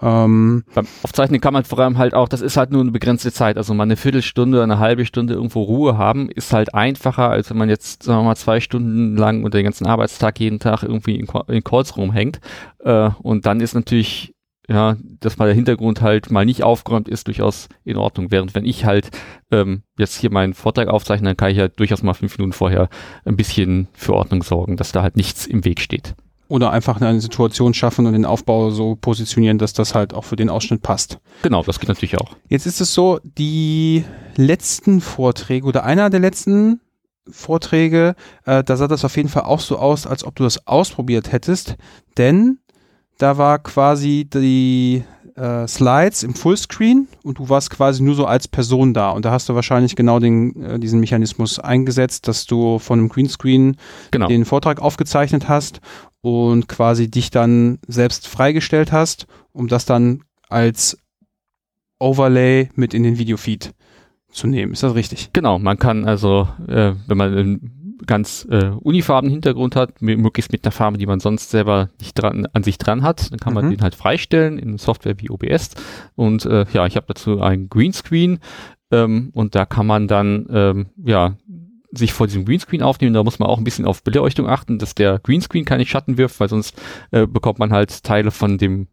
Ähm, 0.01 0.63
Beim 0.73 0.87
Aufzeichnen 1.03 1.41
kann 1.41 1.53
man 1.53 1.63
vor 1.63 1.79
allem 1.79 1.97
halt 1.97 2.13
auch, 2.13 2.27
das 2.27 2.41
ist 2.41 2.57
halt 2.57 2.71
nur 2.71 2.81
eine 2.81 2.91
begrenzte 2.91 3.31
Zeit. 3.31 3.57
Also 3.57 3.73
mal 3.73 3.83
eine 3.83 3.97
Viertelstunde, 3.97 4.61
eine 4.61 4.79
halbe 4.79 5.05
Stunde 5.05 5.35
irgendwo 5.35 5.63
Ruhe 5.63 5.97
haben, 5.97 6.29
ist 6.29 6.53
halt 6.53 6.73
einfacher, 6.73 7.29
als 7.29 7.49
wenn 7.49 7.57
man 7.57 7.69
jetzt, 7.69 8.03
sagen 8.03 8.19
wir 8.19 8.25
mal, 8.25 8.35
zwei 8.35 8.59
Stunden 8.59 9.15
lang 9.15 9.43
unter 9.43 9.57
den 9.57 9.65
ganzen 9.65 9.87
Arbeitstag 9.87 10.39
jeden 10.39 10.59
Tag 10.59 10.83
irgendwie 10.83 11.15
in, 11.15 11.27
in 11.47 11.63
Calls 11.63 11.97
rumhängt. 11.97 12.39
Äh, 12.79 13.09
und 13.21 13.45
dann 13.45 13.61
ist 13.61 13.73
natürlich 13.73 14.33
ja, 14.71 14.95
dass 15.19 15.37
mal 15.37 15.45
der 15.45 15.55
Hintergrund 15.55 16.01
halt 16.01 16.31
mal 16.31 16.45
nicht 16.45 16.63
aufgeräumt 16.63 17.09
ist, 17.09 17.27
durchaus 17.27 17.67
in 17.83 17.97
Ordnung. 17.97 18.31
Während 18.31 18.55
wenn 18.55 18.65
ich 18.65 18.85
halt 18.85 19.09
ähm, 19.51 19.83
jetzt 19.97 20.15
hier 20.15 20.31
meinen 20.31 20.53
Vortrag 20.53 20.87
aufzeichne, 20.87 21.29
dann 21.29 21.37
kann 21.37 21.51
ich 21.51 21.59
halt 21.59 21.79
durchaus 21.79 22.03
mal 22.03 22.13
fünf 22.13 22.37
Minuten 22.37 22.53
vorher 22.53 22.89
ein 23.25 23.35
bisschen 23.35 23.87
für 23.93 24.13
Ordnung 24.13 24.43
sorgen, 24.43 24.77
dass 24.77 24.91
da 24.91 25.03
halt 25.03 25.17
nichts 25.17 25.45
im 25.45 25.65
Weg 25.65 25.81
steht. 25.81 26.15
Oder 26.47 26.71
einfach 26.71 26.99
eine 26.99 27.21
Situation 27.21 27.73
schaffen 27.73 28.05
und 28.05 28.13
den 28.13 28.25
Aufbau 28.25 28.71
so 28.71 28.95
positionieren, 28.95 29.57
dass 29.57 29.73
das 29.73 29.95
halt 29.95 30.13
auch 30.13 30.25
für 30.25 30.35
den 30.35 30.49
Ausschnitt 30.49 30.81
passt. 30.81 31.19
Genau, 31.43 31.63
das 31.63 31.79
geht 31.79 31.87
natürlich 31.87 32.17
auch. 32.17 32.35
Jetzt 32.49 32.65
ist 32.65 32.81
es 32.81 32.93
so, 32.93 33.19
die 33.23 34.03
letzten 34.35 35.01
Vorträge 35.01 35.65
oder 35.65 35.85
einer 35.85 36.09
der 36.09 36.19
letzten 36.19 36.81
Vorträge, 37.29 38.15
äh, 38.45 38.63
da 38.63 38.75
sah 38.75 38.87
das 38.87 39.05
auf 39.05 39.15
jeden 39.15 39.29
Fall 39.29 39.43
auch 39.43 39.59
so 39.59 39.77
aus, 39.77 40.05
als 40.07 40.23
ob 40.23 40.35
du 40.35 40.43
das 40.43 40.67
ausprobiert 40.67 41.31
hättest, 41.31 41.75
denn 42.17 42.59
da 43.21 43.37
war 43.37 43.59
quasi 43.59 44.27
die 44.33 45.03
äh, 45.35 45.67
Slides 45.67 46.23
im 46.23 46.33
Fullscreen 46.33 47.07
und 47.23 47.37
du 47.37 47.49
warst 47.49 47.69
quasi 47.69 48.01
nur 48.01 48.15
so 48.15 48.25
als 48.25 48.47
Person 48.47 48.93
da. 48.93 49.11
Und 49.11 49.25
da 49.25 49.31
hast 49.31 49.47
du 49.47 49.55
wahrscheinlich 49.55 49.95
genau 49.95 50.19
den, 50.19 50.61
äh, 50.63 50.79
diesen 50.79 50.99
Mechanismus 50.99 51.59
eingesetzt, 51.59 52.27
dass 52.27 52.45
du 52.45 52.79
von 52.79 52.99
einem 52.99 53.09
Greenscreen 53.09 53.77
Genau. 54.09 54.27
den 54.27 54.45
Vortrag 54.45 54.81
aufgezeichnet 54.81 55.47
hast 55.47 55.81
und 56.21 56.67
quasi 56.67 57.09
dich 57.11 57.29
dann 57.29 57.79
selbst 57.87 58.27
freigestellt 58.27 58.91
hast, 58.91 59.27
um 59.51 59.67
das 59.67 59.85
dann 59.85 60.23
als 60.49 60.97
Overlay 61.99 62.69
mit 62.75 62.93
in 62.95 63.03
den 63.03 63.19
Videofeed 63.19 63.73
zu 64.31 64.47
nehmen. 64.47 64.73
Ist 64.73 64.83
das 64.83 64.95
richtig? 64.95 65.29
Genau, 65.33 65.59
man 65.59 65.77
kann 65.77 66.05
also, 66.05 66.47
äh, 66.67 66.93
wenn 67.05 67.17
man 67.17 67.37
einen 67.37 67.80
ganz 68.07 68.47
äh, 68.49 68.67
unifarbenen 68.67 69.31
Hintergrund 69.31 69.75
hat, 69.75 70.01
möglichst 70.01 70.51
mit 70.51 70.65
einer 70.65 70.71
Farbe, 70.71 70.97
die 70.97 71.05
man 71.05 71.19
sonst 71.19 71.49
selber 71.51 71.89
nicht 71.99 72.13
dran, 72.13 72.47
an 72.53 72.63
sich 72.63 72.77
dran 72.77 73.03
hat, 73.03 73.31
dann 73.31 73.39
kann 73.39 73.53
man 73.53 73.65
Mhm. 73.65 73.71
den 73.71 73.81
halt 73.81 73.95
freistellen 73.95 74.57
in 74.57 74.77
Software 74.77 75.19
wie 75.19 75.29
OBS. 75.29 75.71
Und 76.15 76.45
äh, 76.45 76.65
ja, 76.73 76.85
ich 76.85 76.95
habe 76.95 77.07
dazu 77.07 77.41
einen 77.41 77.69
Greenscreen 77.69 78.39
ähm, 78.91 79.31
und 79.33 79.55
da 79.55 79.65
kann 79.65 79.87
man 79.87 80.07
dann 80.07 80.47
ähm, 80.51 80.87
ja 81.03 81.35
sich 81.93 82.13
vor 82.13 82.27
diesem 82.27 82.45
Greenscreen 82.45 82.83
aufnehmen. 82.83 83.13
Da 83.13 83.23
muss 83.23 83.39
man 83.39 83.49
auch 83.49 83.57
ein 83.57 83.63
bisschen 83.65 83.85
auf 83.85 84.03
Beleuchtung 84.03 84.47
achten, 84.47 84.79
dass 84.79 84.95
der 84.95 85.19
Greenscreen 85.19 85.65
keine 85.65 85.85
Schatten 85.85 86.17
wirft, 86.17 86.39
weil 86.39 86.49
sonst 86.49 86.81
äh, 87.11 87.27
bekommt 87.27 87.59
man 87.59 87.71
halt 87.73 88.03
Teile 88.03 88.31
von 88.31 88.57
dem 88.57 88.87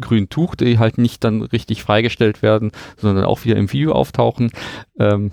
grünen 0.00 0.28
Tuch, 0.28 0.54
die 0.54 0.78
halt 0.78 0.98
nicht 0.98 1.22
dann 1.22 1.42
richtig 1.42 1.82
freigestellt 1.82 2.42
werden, 2.42 2.72
sondern 2.96 3.24
auch 3.24 3.44
wieder 3.44 3.56
im 3.56 3.72
Video 3.72 3.92
auftauchen. 3.92 4.50
Ähm, 4.98 5.32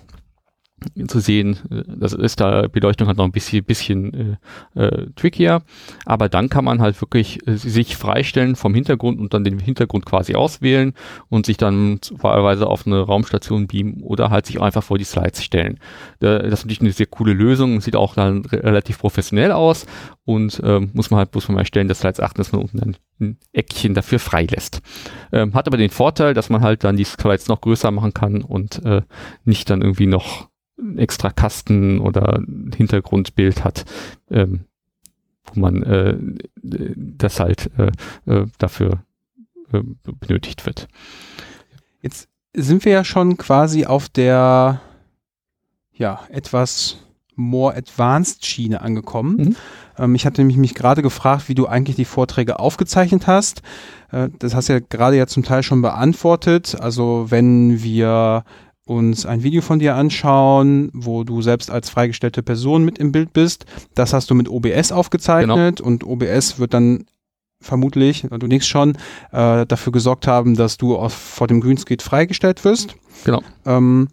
zu 1.07 1.19
sehen, 1.19 1.57
das 1.87 2.13
ist 2.13 2.39
da 2.39 2.67
Beleuchtung 2.67 3.07
hat 3.07 3.17
noch 3.17 3.25
ein 3.25 3.31
bisschen, 3.31 3.63
bisschen 3.63 4.37
äh, 4.75 4.85
äh, 4.85 5.07
trickier, 5.15 5.63
aber 6.05 6.29
dann 6.29 6.49
kann 6.49 6.65
man 6.65 6.81
halt 6.81 7.01
wirklich 7.01 7.39
äh, 7.47 7.55
sich 7.55 7.97
freistellen 7.97 8.55
vom 8.55 8.75
Hintergrund 8.75 9.19
und 9.19 9.33
dann 9.33 9.43
den 9.43 9.57
Hintergrund 9.57 10.05
quasi 10.05 10.35
auswählen 10.35 10.93
und 11.29 11.47
sich 11.47 11.57
dann 11.57 11.99
wahlweise 12.11 12.67
auf 12.67 12.85
eine 12.85 12.99
Raumstation 12.99 13.67
beamen 13.67 14.03
oder 14.03 14.29
halt 14.29 14.45
sich 14.45 14.61
einfach 14.61 14.83
vor 14.83 14.99
die 14.99 15.03
Slides 15.03 15.43
stellen. 15.43 15.79
Das 16.19 16.43
ist 16.43 16.65
natürlich 16.65 16.81
eine 16.81 16.91
sehr 16.91 17.07
coole 17.07 17.33
Lösung, 17.33 17.81
sieht 17.81 17.95
auch 17.95 18.13
dann 18.13 18.45
re 18.45 18.63
relativ 18.63 18.99
professionell 18.99 19.51
aus 19.51 19.87
und 20.25 20.61
ähm, 20.63 20.91
muss 20.93 21.09
man 21.09 21.19
halt 21.19 21.31
bloß 21.31 21.49
mal 21.49 21.59
erstellen, 21.59 21.87
dass 21.87 21.99
Slides 21.99 22.19
achten, 22.19 22.37
dass 22.37 22.51
man 22.51 22.61
unten 22.61 22.79
ein, 22.81 22.97
ein 23.19 23.37
Eckchen 23.51 23.95
dafür 23.95 24.19
freilässt. 24.19 24.81
Ähm, 25.31 25.53
hat 25.55 25.67
aber 25.67 25.77
den 25.77 25.89
Vorteil, 25.89 26.33
dass 26.35 26.49
man 26.49 26.61
halt 26.61 26.83
dann 26.83 26.97
die 26.97 27.05
Slides 27.05 27.47
noch 27.47 27.61
größer 27.61 27.89
machen 27.89 28.13
kann 28.13 28.43
und 28.43 28.85
äh, 28.85 29.01
nicht 29.43 29.69
dann 29.69 29.81
irgendwie 29.81 30.07
noch 30.07 30.49
extra 30.97 31.31
Kasten 31.31 31.99
oder 31.99 32.41
Hintergrundbild 32.75 33.63
hat, 33.63 33.85
ähm, 34.29 34.61
wo 35.45 35.59
man 35.59 35.83
äh, 35.83 36.17
das 36.61 37.39
halt 37.39 37.71
äh, 37.77 37.91
äh, 38.31 38.45
dafür 38.57 39.03
äh, 39.71 39.81
benötigt 40.19 40.65
wird. 40.65 40.87
Jetzt 42.01 42.29
sind 42.53 42.85
wir 42.85 42.91
ja 42.91 43.03
schon 43.03 43.37
quasi 43.37 43.85
auf 43.85 44.09
der 44.09 44.81
ja, 45.93 46.21
etwas 46.29 46.97
more 47.35 47.75
advanced 47.75 48.45
Schiene 48.45 48.81
angekommen. 48.81 49.37
Mhm. 49.37 49.55
Ähm, 49.97 50.15
ich 50.15 50.25
hatte 50.25 50.41
nämlich 50.41 50.57
mich 50.57 50.73
gerade 50.73 51.01
gefragt, 51.01 51.49
wie 51.49 51.55
du 51.55 51.67
eigentlich 51.67 51.95
die 51.95 52.05
Vorträge 52.05 52.59
aufgezeichnet 52.59 53.27
hast. 53.27 53.61
Äh, 54.11 54.29
das 54.39 54.55
hast 54.55 54.69
du 54.69 54.73
ja 54.73 54.79
gerade 54.79 55.17
ja 55.17 55.27
zum 55.27 55.43
Teil 55.43 55.63
schon 55.63 55.81
beantwortet. 55.81 56.79
Also 56.79 57.27
wenn 57.29 57.83
wir 57.83 58.43
uns 58.87 59.25
ein 59.25 59.43
Video 59.43 59.61
von 59.61 59.79
dir 59.79 59.95
anschauen, 59.95 60.89
wo 60.93 61.23
du 61.23 61.41
selbst 61.41 61.69
als 61.69 61.89
freigestellte 61.89 62.41
Person 62.41 62.83
mit 62.83 62.97
im 62.97 63.11
Bild 63.11 63.33
bist, 63.33 63.65
das 63.93 64.13
hast 64.13 64.29
du 64.29 64.35
mit 64.35 64.49
OBS 64.49 64.91
aufgezeichnet 64.91 65.81
und 65.81 66.03
OBS 66.03 66.59
wird 66.59 66.73
dann 66.73 67.05
vermutlich, 67.59 68.27
du 68.29 68.47
nichts 68.47 68.67
schon, 68.67 68.97
äh, 69.31 69.65
dafür 69.65 69.91
gesorgt 69.91 70.27
haben, 70.27 70.55
dass 70.55 70.77
du 70.77 70.95
auf, 70.95 71.13
vor 71.13 71.47
dem 71.47 71.59
Greenscreen 71.59 71.99
freigestellt 71.99 72.63
wirst. 72.63 72.95
Genau. 73.25 73.41
Ähm, 73.65 74.09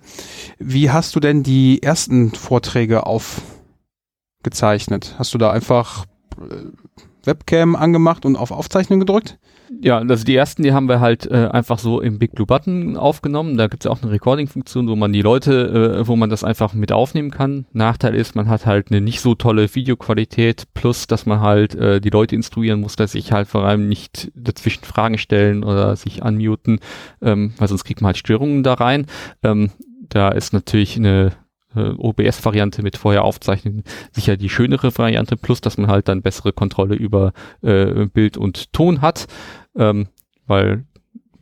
wie 0.58 0.90
hast 0.90 1.14
du 1.14 1.20
denn 1.20 1.42
die 1.42 1.82
ersten 1.82 2.32
Vorträge 2.32 3.06
aufgezeichnet? 3.06 5.14
Hast 5.18 5.34
du 5.34 5.38
da 5.38 5.50
einfach 5.50 6.06
äh, 6.40 6.70
Webcam 7.26 7.76
angemacht 7.76 8.24
und 8.24 8.36
auf 8.36 8.50
Aufzeichnen 8.50 9.00
gedrückt? 9.00 9.38
Ja, 9.80 9.98
also 9.98 10.24
die 10.24 10.36
ersten, 10.36 10.62
die 10.62 10.72
haben 10.72 10.88
wir 10.88 11.00
halt 11.00 11.26
äh, 11.26 11.48
einfach 11.48 11.78
so 11.78 12.00
im 12.00 12.18
Big 12.18 12.32
Blue 12.32 12.46
Button 12.46 12.96
aufgenommen. 12.96 13.56
Da 13.56 13.66
gibt's 13.66 13.84
ja 13.84 13.90
auch 13.90 14.02
eine 14.02 14.12
Recording-Funktion, 14.12 14.88
wo 14.88 14.96
man 14.96 15.12
die 15.12 15.22
Leute, 15.22 16.00
äh, 16.00 16.06
wo 16.06 16.16
man 16.16 16.30
das 16.30 16.44
einfach 16.44 16.74
mit 16.74 16.92
aufnehmen 16.92 17.30
kann. 17.30 17.66
Nachteil 17.72 18.14
ist, 18.14 18.36
man 18.36 18.48
hat 18.48 18.66
halt 18.66 18.90
eine 18.90 19.00
nicht 19.00 19.20
so 19.20 19.34
tolle 19.34 19.74
Videoqualität, 19.74 20.64
plus 20.74 21.06
dass 21.06 21.26
man 21.26 21.40
halt 21.40 21.74
äh, 21.74 22.00
die 22.00 22.10
Leute 22.10 22.34
instruieren 22.36 22.80
muss, 22.80 22.96
dass 22.96 23.12
sich 23.12 23.32
halt 23.32 23.48
vor 23.48 23.64
allem 23.64 23.88
nicht 23.88 24.30
dazwischen 24.34 24.84
Fragen 24.84 25.18
stellen 25.18 25.64
oder 25.64 25.96
sich 25.96 26.22
unmuten, 26.22 26.80
ähm, 27.22 27.54
weil 27.58 27.68
sonst 27.68 27.84
kriegt 27.84 28.00
man 28.00 28.08
halt 28.08 28.18
Störungen 28.18 28.62
da 28.62 28.74
rein. 28.74 29.06
Ähm, 29.42 29.70
da 30.08 30.28
ist 30.28 30.52
natürlich 30.52 30.96
eine 30.96 31.32
äh, 31.74 31.90
OBS-Variante 31.96 32.82
mit 32.82 32.96
vorher 32.96 33.24
aufzeichnen 33.24 33.84
sicher 34.12 34.36
die 34.36 34.48
schönere 34.48 34.96
Variante, 34.96 35.36
plus 35.36 35.60
dass 35.60 35.78
man 35.78 35.90
halt 35.90 36.08
dann 36.08 36.22
bessere 36.22 36.52
Kontrolle 36.52 36.94
über 36.94 37.32
äh, 37.62 38.06
Bild 38.06 38.36
und 38.36 38.72
Ton 38.72 39.00
hat, 39.00 39.26
ähm, 39.76 40.08
weil 40.46 40.84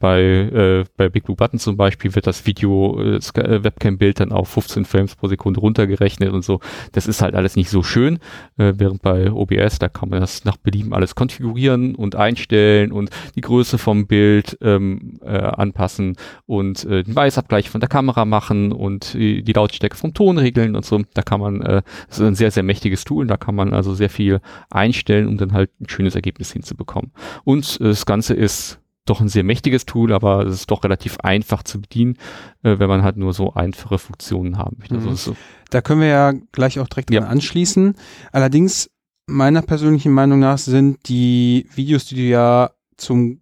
bei, 0.02 0.20
äh, 0.20 0.84
bei 0.96 1.08
Big 1.08 1.22
Blue 1.22 1.36
Button 1.36 1.60
zum 1.60 1.76
Beispiel 1.76 2.12
wird 2.16 2.26
das 2.26 2.44
Video, 2.44 3.00
äh, 3.00 3.18
äh, 3.18 3.64
Webcam-Bild 3.64 4.18
dann 4.18 4.32
auf 4.32 4.48
15 4.48 4.84
Frames 4.84 5.14
pro 5.14 5.28
Sekunde 5.28 5.60
runtergerechnet 5.60 6.32
und 6.32 6.44
so. 6.44 6.58
Das 6.90 7.06
ist 7.06 7.22
halt 7.22 7.36
alles 7.36 7.54
nicht 7.54 7.70
so 7.70 7.84
schön, 7.84 8.16
äh, 8.58 8.72
während 8.76 9.00
bei 9.00 9.30
OBS, 9.30 9.78
da 9.78 9.88
kann 9.88 10.08
man 10.08 10.20
das 10.20 10.44
nach 10.44 10.56
Belieben 10.56 10.92
alles 10.92 11.14
konfigurieren 11.14 11.94
und 11.94 12.16
einstellen 12.16 12.90
und 12.90 13.10
die 13.36 13.42
Größe 13.42 13.78
vom 13.78 14.08
Bild 14.08 14.58
ähm, 14.60 15.20
äh, 15.24 15.38
anpassen 15.38 16.16
und 16.46 16.84
äh, 16.84 17.04
den 17.04 17.14
Weißabgleich 17.14 17.70
von 17.70 17.80
der 17.80 17.88
Kamera 17.88 18.24
machen 18.24 18.72
und 18.72 19.14
äh, 19.14 19.42
die 19.42 19.52
Lautstärke 19.52 19.96
vom 19.96 20.14
Ton 20.14 20.36
regeln 20.36 20.74
und 20.74 20.84
so. 20.84 21.00
Da 21.14 21.22
kann 21.22 21.38
man, 21.38 21.62
äh, 21.62 21.82
das 22.08 22.18
ist 22.18 22.26
ein 22.26 22.34
sehr, 22.34 22.50
sehr 22.50 22.64
mächtiges 22.64 23.04
Tool, 23.04 23.28
da 23.28 23.36
kann 23.36 23.54
man 23.54 23.72
also 23.72 23.94
sehr 23.94 24.10
viel 24.10 24.40
einstellen, 24.68 25.28
um 25.28 25.38
dann 25.38 25.52
halt 25.52 25.70
ein 25.80 25.88
schönes 25.88 26.16
Ergebnis 26.16 26.52
hinzubekommen. 26.52 27.12
Und 27.44 27.80
äh, 27.80 27.84
das 27.84 28.04
Ganze 28.04 28.34
ist 28.34 28.81
doch 29.04 29.20
ein 29.20 29.28
sehr 29.28 29.42
mächtiges 29.44 29.84
Tool, 29.84 30.12
aber 30.12 30.46
es 30.46 30.54
ist 30.54 30.70
doch 30.70 30.84
relativ 30.84 31.18
einfach 31.20 31.62
zu 31.62 31.80
bedienen, 31.80 32.16
äh, 32.62 32.78
wenn 32.78 32.88
man 32.88 33.02
halt 33.02 33.16
nur 33.16 33.32
so 33.32 33.52
einfache 33.54 33.98
Funktionen 33.98 34.58
haben 34.58 34.76
möchte. 34.78 34.94
Also 34.94 35.08
Mhm. 35.08 35.14
es 35.14 35.20
ist 35.20 35.24
so, 35.26 35.36
Da 35.70 35.80
können 35.80 36.00
wir 36.02 36.08
ja 36.08 36.32
gleich 36.52 36.78
auch 36.78 36.86
direkt 36.88 37.10
Ja. 37.10 37.20
dran 37.20 37.30
anschließen. 37.30 37.94
Allerdings, 38.30 38.90
meiner 39.26 39.62
persönlichen 39.62 40.12
Meinung 40.12 40.38
nach, 40.38 40.58
sind 40.58 41.08
die 41.08 41.66
Videos, 41.74 42.04
die 42.06 42.14
du 42.16 42.22
ja 42.22 42.70
zum 42.96 43.40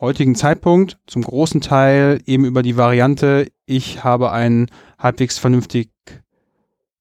heutigen 0.00 0.34
Zeitpunkt 0.34 0.98
zum 1.06 1.22
großen 1.22 1.60
Teil 1.60 2.20
eben 2.24 2.44
über 2.46 2.62
die 2.62 2.76
Variante, 2.78 3.46
ich 3.66 4.02
habe 4.02 4.32
ein 4.32 4.66
halbwegs 4.98 5.38
vernünftig 5.38 5.90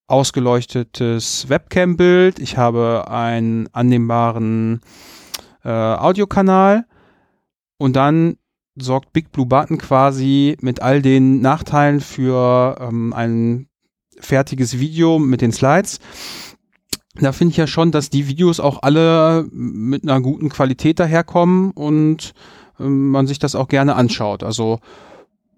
ausgeleuchtetes 0.07 1.47
Webcam-Bild, 1.49 2.39
ich 2.39 2.57
habe 2.57 3.05
einen 3.09 3.67
annehmbaren 3.73 4.81
äh, 5.63 5.69
Audiokanal 5.69 6.85
und 7.79 7.95
dann 7.95 8.37
sorgt 8.75 9.13
Big 9.13 9.31
Blue 9.31 9.47
Button 9.47 9.77
quasi 9.77 10.55
mit 10.61 10.81
all 10.81 11.01
den 11.01 11.41
Nachteilen 11.41 12.01
für 12.01 12.77
ähm, 12.79 13.13
ein 13.13 13.67
fertiges 14.19 14.79
Video 14.79 15.17
mit 15.17 15.41
den 15.41 15.51
Slides. 15.51 15.99
Da 17.15 17.31
finde 17.31 17.51
ich 17.51 17.57
ja 17.57 17.67
schon, 17.67 17.91
dass 17.91 18.09
die 18.09 18.27
Videos 18.27 18.59
auch 18.59 18.83
alle 18.83 19.45
mit 19.51 20.03
einer 20.03 20.21
guten 20.21 20.49
Qualität 20.49 20.99
daherkommen 20.99 21.71
und 21.71 22.33
ähm, 22.79 23.09
man 23.09 23.27
sich 23.27 23.39
das 23.39 23.55
auch 23.55 23.67
gerne 23.67 23.95
anschaut. 23.95 24.43
Also 24.43 24.79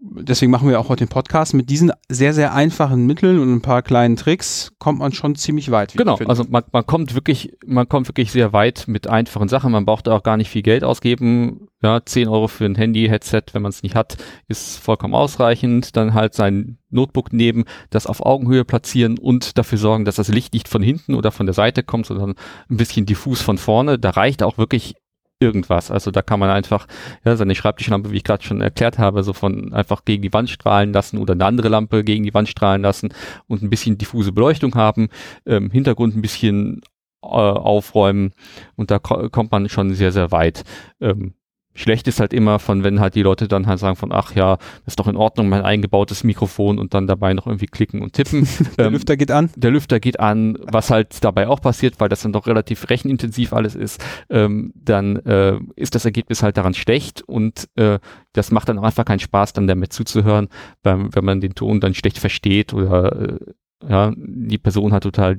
deswegen 0.02 0.52
machen 0.52 0.68
wir 0.68 0.80
auch 0.80 0.90
heute 0.90 1.06
den 1.06 1.10
Podcast. 1.10 1.54
Mit 1.54 1.70
diesen 1.70 1.92
sehr, 2.10 2.34
sehr 2.34 2.54
einfachen 2.54 3.06
Mitteln 3.06 3.40
und 3.40 3.54
ein 3.54 3.62
paar 3.62 3.82
kleinen 3.82 4.16
Tricks 4.16 4.72
kommt 4.80 5.00
man 5.00 5.14
schon 5.14 5.36
ziemlich 5.36 5.72
weit. 5.72 5.94
Genau, 5.96 6.18
also 6.26 6.44
man, 6.50 6.64
man 6.72 6.86
kommt 6.86 7.14
wirklich, 7.16 7.54
man 7.66 7.88
kommt 7.88 8.08
wirklich 8.08 8.32
sehr 8.32 8.52
weit 8.54 8.86
mit 8.88 9.08
einfachen 9.08 9.48
Sachen. 9.48 9.72
Man 9.72 9.86
braucht 9.86 10.10
auch 10.10 10.24
gar 10.24 10.38
nicht 10.38 10.50
viel 10.50 10.64
Geld 10.64 10.84
ausgeben. 10.84 11.68
Ja, 11.84 12.04
10 12.04 12.28
Euro 12.28 12.48
für 12.48 12.66
ein 12.66 12.76
Handy-Headset, 12.76 13.44
wenn 13.54 13.62
man 13.62 13.70
es 13.70 13.84
nicht 13.84 13.96
hat, 13.96 14.18
ist 14.48 14.78
vollkommen 14.78 15.14
ausreichend. 15.14 15.96
Dann 15.96 16.14
halt 16.14 16.34
sein 16.34 16.78
Notebook 16.90 17.34
nehmen, 17.34 17.66
das 17.90 18.08
auf 18.08 18.26
Augenhöhe 18.26 18.66
platzieren 18.66 19.18
und 19.18 19.58
dafür 19.58 19.78
sorgen, 19.78 20.06
dass 20.06 20.16
das 20.16 20.28
Licht 20.28 20.54
nicht 20.54 20.68
von 20.68 20.84
hinten 20.84 21.16
oder 21.16 21.32
von 21.32 21.46
der 21.46 21.54
Seite 21.54 21.84
kommt, 21.84 22.06
sondern 22.06 22.36
ein 22.70 22.78
bisschen 22.78 23.06
diffus 23.06 23.42
von 23.42 23.58
vorne. 23.58 23.98
Da 23.98 24.12
reicht 24.12 24.44
auch 24.44 24.58
wirklich 24.58 24.96
irgendwas. 25.42 25.92
Also 25.92 26.12
da 26.12 26.22
kann 26.22 26.40
man 26.40 26.50
einfach 26.50 26.88
ja, 27.26 27.36
seine 27.36 27.56
Schreibtischlampe, 27.56 28.12
wie 28.12 28.18
ich 28.18 28.24
gerade 28.24 28.44
schon 28.44 28.62
erklärt 28.62 29.00
habe, 29.00 29.24
so 29.24 29.34
von 29.34 29.74
einfach 29.74 30.06
gegen 30.06 30.22
die 30.22 30.34
Wand 30.34 30.50
strahlen 30.50 30.94
lassen 30.94 31.18
oder 31.18 31.34
eine 31.34 31.46
andere 31.46 31.70
Lampe 31.70 32.04
gegen 32.04 32.24
die 32.24 32.34
Wand 32.34 32.50
strahlen 32.50 32.82
lassen 32.82 33.14
und 33.48 33.62
ein 33.62 33.70
bisschen 33.70 33.98
diffuse 33.98 34.32
Beleuchtung 34.32 34.76
haben, 34.76 35.10
ähm, 35.46 35.72
Hintergrund 35.72 36.16
ein 36.16 36.22
bisschen 36.22 36.82
äh, 37.24 37.28
aufräumen 37.28 38.34
und 38.76 38.92
da 38.92 39.00
ko 39.00 39.30
kommt 39.30 39.52
man 39.52 39.70
schon 39.70 39.94
sehr, 39.94 40.12
sehr 40.12 40.32
weit. 40.32 40.64
Ähm, 41.00 41.34
Schlecht 41.74 42.08
ist 42.08 42.20
halt 42.20 42.34
immer 42.34 42.60
von, 42.60 42.84
wenn 42.84 43.00
halt 43.00 43.16
die 43.16 43.22
Leute 43.22 43.48
dann 43.48 43.66
halt 43.68 43.80
sagen 43.80 43.96
von, 43.96 44.12
ach 44.12 44.36
ja, 44.36 44.58
das 44.58 44.94
ist 44.94 45.00
doch 45.00 45.08
in 45.08 45.16
Ordnung, 45.16 45.48
mein 45.50 45.62
eingebautes 45.62 46.24
Mikrofon 46.24 46.80
und 46.80 46.94
dann 46.94 47.08
dabei 47.08 47.34
noch 47.34 47.48
irgendwie 47.48 47.68
klicken 47.68 48.02
und 48.02 48.14
tippen. 48.14 48.48
Der 48.78 48.88
Ähm, 48.88 48.94
Lüfter 48.94 49.16
geht 49.16 49.32
an. 49.32 49.50
der 49.56 49.72
Lüfter 49.72 50.00
geht 50.00 50.20
an, 50.20 50.58
was 50.62 50.90
halt 50.92 51.24
dabei 51.24 51.48
auch 51.48 51.62
passiert, 51.62 52.00
weil 52.00 52.10
das 52.10 52.22
dann 52.22 52.34
doch 52.34 52.46
relativ 52.48 52.90
rechenintensiv 52.90 53.54
alles 53.54 53.76
ist, 53.76 54.04
ähm, 54.30 54.74
dann 54.76 55.16
äh, 55.26 55.58
ist 55.76 55.96
das 55.96 56.04
Ergebnis 56.06 56.44
halt 56.44 56.58
daran 56.58 56.74
schlecht 56.74 57.22
und 57.22 57.70
äh, 57.76 58.00
das 58.34 58.52
macht 58.52 58.68
dann 58.70 58.78
auch 58.80 58.84
einfach 58.84 59.06
keinen 59.06 59.20
Spaß, 59.20 59.54
dann 59.54 59.68
damit 59.68 59.94
zuzuhören, 59.94 60.50
wenn, 60.84 61.14
wenn 61.16 61.26
man 61.26 61.40
den 61.42 61.56
Ton 61.56 61.80
dann 61.80 61.94
schlecht 61.94 62.18
versteht 62.20 62.74
oder 62.74 63.16
äh, 63.34 63.40
ja, 63.88 64.12
die 64.16 64.58
Person 64.58 64.92
halt 64.94 65.04
total 65.04 65.38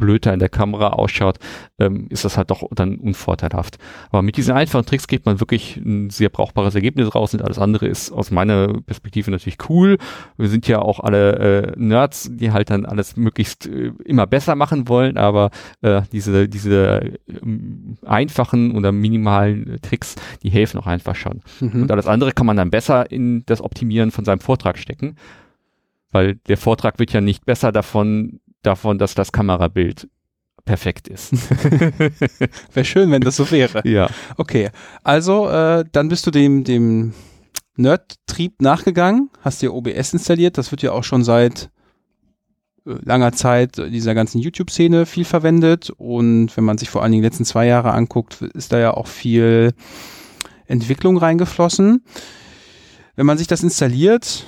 blöd 0.00 0.26
da 0.26 0.32
in 0.32 0.40
der 0.40 0.48
Kamera 0.48 0.88
ausschaut, 0.88 1.38
ähm, 1.78 2.06
ist 2.10 2.24
das 2.24 2.36
halt 2.36 2.50
doch 2.50 2.64
dann 2.74 2.96
unvorteilhaft. 2.96 3.78
Aber 4.10 4.22
mit 4.22 4.36
diesen 4.36 4.54
einfachen 4.54 4.84
Tricks 4.84 5.06
geht 5.06 5.26
man 5.26 5.38
wirklich 5.38 5.76
ein 5.76 6.10
sehr 6.10 6.28
brauchbares 6.28 6.74
Ergebnis 6.74 7.14
raus 7.14 7.34
und 7.34 7.42
alles 7.42 7.58
andere 7.58 7.86
ist 7.86 8.10
aus 8.10 8.32
meiner 8.32 8.80
Perspektive 8.82 9.30
natürlich 9.30 9.58
cool. 9.68 9.98
Wir 10.36 10.48
sind 10.48 10.66
ja 10.66 10.80
auch 10.80 10.98
alle 10.98 11.36
äh, 11.38 11.72
Nerds, 11.76 12.28
die 12.32 12.50
halt 12.50 12.70
dann 12.70 12.84
alles 12.86 13.16
möglichst 13.16 13.66
äh, 13.66 13.92
immer 14.04 14.26
besser 14.26 14.56
machen 14.56 14.88
wollen, 14.88 15.16
aber 15.16 15.50
äh, 15.82 16.02
diese, 16.10 16.48
diese 16.48 17.12
ähm, 17.28 17.96
einfachen 18.04 18.76
oder 18.76 18.90
minimalen 18.90 19.78
Tricks, 19.82 20.16
die 20.42 20.50
helfen 20.50 20.80
auch 20.80 20.86
einfach 20.86 21.14
schon. 21.14 21.42
Mhm. 21.60 21.82
Und 21.82 21.90
alles 21.92 22.06
andere 22.06 22.32
kann 22.32 22.46
man 22.46 22.56
dann 22.56 22.70
besser 22.70 23.10
in 23.10 23.44
das 23.46 23.60
Optimieren 23.60 24.10
von 24.10 24.24
seinem 24.24 24.40
Vortrag 24.40 24.78
stecken, 24.78 25.16
weil 26.10 26.36
der 26.48 26.56
Vortrag 26.56 26.98
wird 26.98 27.12
ja 27.12 27.20
nicht 27.20 27.44
besser 27.44 27.72
davon, 27.72 28.40
davon, 28.62 28.98
dass 28.98 29.14
das 29.14 29.32
Kamerabild 29.32 30.08
perfekt 30.64 31.08
ist. 31.08 31.32
Wäre 32.74 32.84
schön, 32.84 33.10
wenn 33.10 33.22
das 33.22 33.36
so 33.36 33.50
wäre. 33.50 33.82
ja. 33.88 34.08
Okay, 34.36 34.70
also 35.02 35.48
äh, 35.48 35.84
dann 35.90 36.08
bist 36.08 36.26
du 36.26 36.30
dem, 36.30 36.64
dem 36.64 37.12
Nerd-Trieb 37.76 38.60
nachgegangen, 38.60 39.30
hast 39.40 39.62
dir 39.62 39.72
OBS 39.74 40.12
installiert. 40.12 40.58
Das 40.58 40.70
wird 40.70 40.82
ja 40.82 40.92
auch 40.92 41.04
schon 41.04 41.24
seit 41.24 41.70
äh, 42.86 42.94
langer 43.02 43.32
Zeit 43.32 43.78
dieser 43.78 44.14
ganzen 44.14 44.38
YouTube-Szene 44.38 45.06
viel 45.06 45.24
verwendet. 45.24 45.90
Und 45.90 46.56
wenn 46.56 46.64
man 46.64 46.78
sich 46.78 46.90
vor 46.90 47.02
allen 47.02 47.12
Dingen 47.12 47.22
die 47.22 47.28
letzten 47.28 47.44
zwei 47.44 47.66
Jahre 47.66 47.92
anguckt, 47.92 48.42
ist 48.42 48.72
da 48.72 48.78
ja 48.78 48.94
auch 48.94 49.06
viel 49.06 49.72
Entwicklung 50.66 51.16
reingeflossen. 51.16 52.04
Wenn 53.16 53.26
man 53.26 53.38
sich 53.38 53.46
das 53.46 53.62
installiert, 53.62 54.46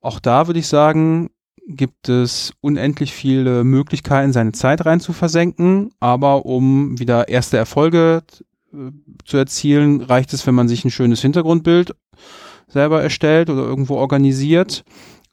auch 0.00 0.18
da 0.18 0.46
würde 0.46 0.60
ich 0.60 0.66
sagen, 0.66 1.30
gibt 1.66 2.08
es 2.08 2.52
unendlich 2.60 3.12
viele 3.12 3.64
Möglichkeiten, 3.64 4.32
seine 4.32 4.52
Zeit 4.52 4.86
rein 4.86 5.00
zu 5.00 5.12
versenken. 5.12 5.90
Aber 6.00 6.46
um 6.46 6.98
wieder 6.98 7.28
erste 7.28 7.56
Erfolge 7.56 8.22
äh, 8.72 8.76
zu 9.24 9.36
erzielen, 9.36 10.00
reicht 10.00 10.32
es, 10.32 10.46
wenn 10.46 10.54
man 10.54 10.68
sich 10.68 10.84
ein 10.84 10.90
schönes 10.90 11.20
Hintergrundbild 11.20 11.94
selber 12.68 13.02
erstellt 13.02 13.50
oder 13.50 13.62
irgendwo 13.62 13.94
organisiert, 13.94 14.84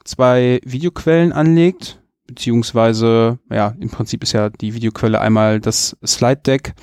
zwei 0.03 0.59
Videoquellen 0.63 1.31
anlegt, 1.31 1.99
beziehungsweise, 2.27 3.39
ja, 3.49 3.75
im 3.79 3.89
Prinzip 3.89 4.23
ist 4.23 4.33
ja 4.33 4.49
die 4.49 4.73
Videoquelle 4.73 5.19
einmal 5.19 5.59
das 5.59 5.97
Slide 6.05 6.41
Deck 6.45 6.73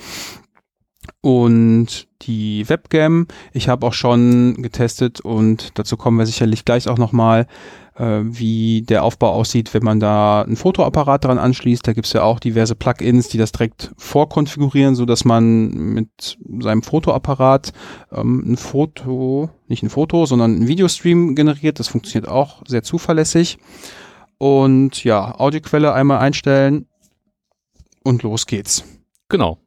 und 1.21 2.09
die 2.23 2.69
Webcam. 2.69 3.27
Ich 3.53 3.69
habe 3.69 3.87
auch 3.87 3.93
schon 3.93 4.63
getestet 4.63 5.21
und 5.21 5.79
dazu 5.79 5.97
kommen 5.97 6.19
wir 6.19 6.27
sicherlich 6.27 6.65
gleich 6.65 6.89
auch 6.89 6.99
nochmal, 6.99 7.47
äh, 7.97 8.21
wie 8.23 8.83
der 8.83 9.05
Aufbau 9.05 9.31
aussieht, 9.31 9.75
wenn 9.75 9.83
man 9.83 10.01
da 10.01 10.43
einen 10.43 10.57
Fotoapparat 10.57 11.25
dran 11.25 11.39
anschließt. 11.39 11.87
Da 11.87 11.93
gibt's 11.93 12.13
ja 12.13 12.23
auch 12.23 12.41
diverse 12.41 12.75
Plugins, 12.75 13.29
die 13.29 13.39
das 13.39 13.53
direkt 13.53 13.93
vorkonfigurieren, 13.97 14.95
so 14.95 15.05
dass 15.05 15.25
man 15.25 15.71
mit 15.71 16.39
seinem 16.61 16.83
Fotoapparat 16.83 17.73
ähm, 18.13 18.53
ein 18.53 18.57
Foto, 18.57 19.51
nicht 19.69 19.83
ein 19.83 19.91
Foto, 19.91 20.27
sondern 20.27 20.61
ein 20.61 20.69
Videostream 20.69 21.35
generiert. 21.35 21.79
Das 21.79 21.89
funktioniert 21.89 22.31
auch 22.31 22.63
sehr 22.67 22.83
zuverlässig. 22.83 23.59
Und 24.39 25.05
ja, 25.05 25.39
Audioquelle 25.39 25.93
einmal 25.93 26.19
einstellen 26.19 26.87
und 28.03 28.23
los 28.23 28.47
geht's. 28.47 28.85
Genau. 29.29 29.59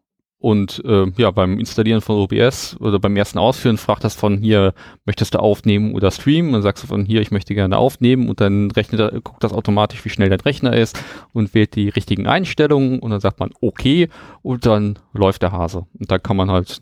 Und 0.43 0.84
äh, 0.84 1.06
ja, 1.15 1.32
beim 1.32 1.58
Installieren 1.58 2.01
von 2.01 2.17
OBS 2.17 2.75
oder 2.82 2.99
beim 2.99 3.15
ersten 3.15 3.39
Ausführen 3.39 3.77
fragt 3.77 4.03
das 4.03 4.13
von 4.13 4.38
hier, 4.38 4.73
möchtest 5.06 5.36
du 5.36 5.39
aufnehmen 5.39 5.95
oder 5.95 6.12
streamen? 6.12 6.51
Dann 6.51 6.62
sagst 6.62 6.84
du 6.84 6.88
von 6.88 7.06
hier, 7.06 7.21
ich 7.21 7.32
möchte 7.32 7.56
gerne 7.56 7.77
aufnehmen 7.77 8.27
und 8.27 8.41
dann 8.41 8.69
rechnet 8.69 8.99
er, 8.99 9.21
guckt 9.21 9.41
das 9.41 9.53
automatisch, 9.53 10.03
wie 10.03 10.10
schnell 10.10 10.27
dein 10.27 10.41
Rechner 10.41 10.75
ist 10.75 11.01
und 11.32 11.53
wählt 11.53 11.77
die 11.77 11.88
richtigen 11.88 12.27
Einstellungen 12.27 12.99
und 12.99 13.12
dann 13.12 13.21
sagt 13.21 13.39
man 13.39 13.51
okay 13.62 14.10
und 14.41 14.65
dann 14.65 14.99
läuft 15.13 15.43
der 15.43 15.53
Hase. 15.53 15.86
Und 15.97 16.12
dann 16.12 16.21
kann 16.21 16.36
man 16.36 16.51
halt 16.51 16.82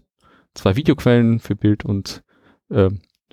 zwei 0.56 0.76
Videoquellen 0.76 1.40
für 1.40 1.56
Bild 1.56 1.86
und 1.86 2.24
äh, 2.72 2.90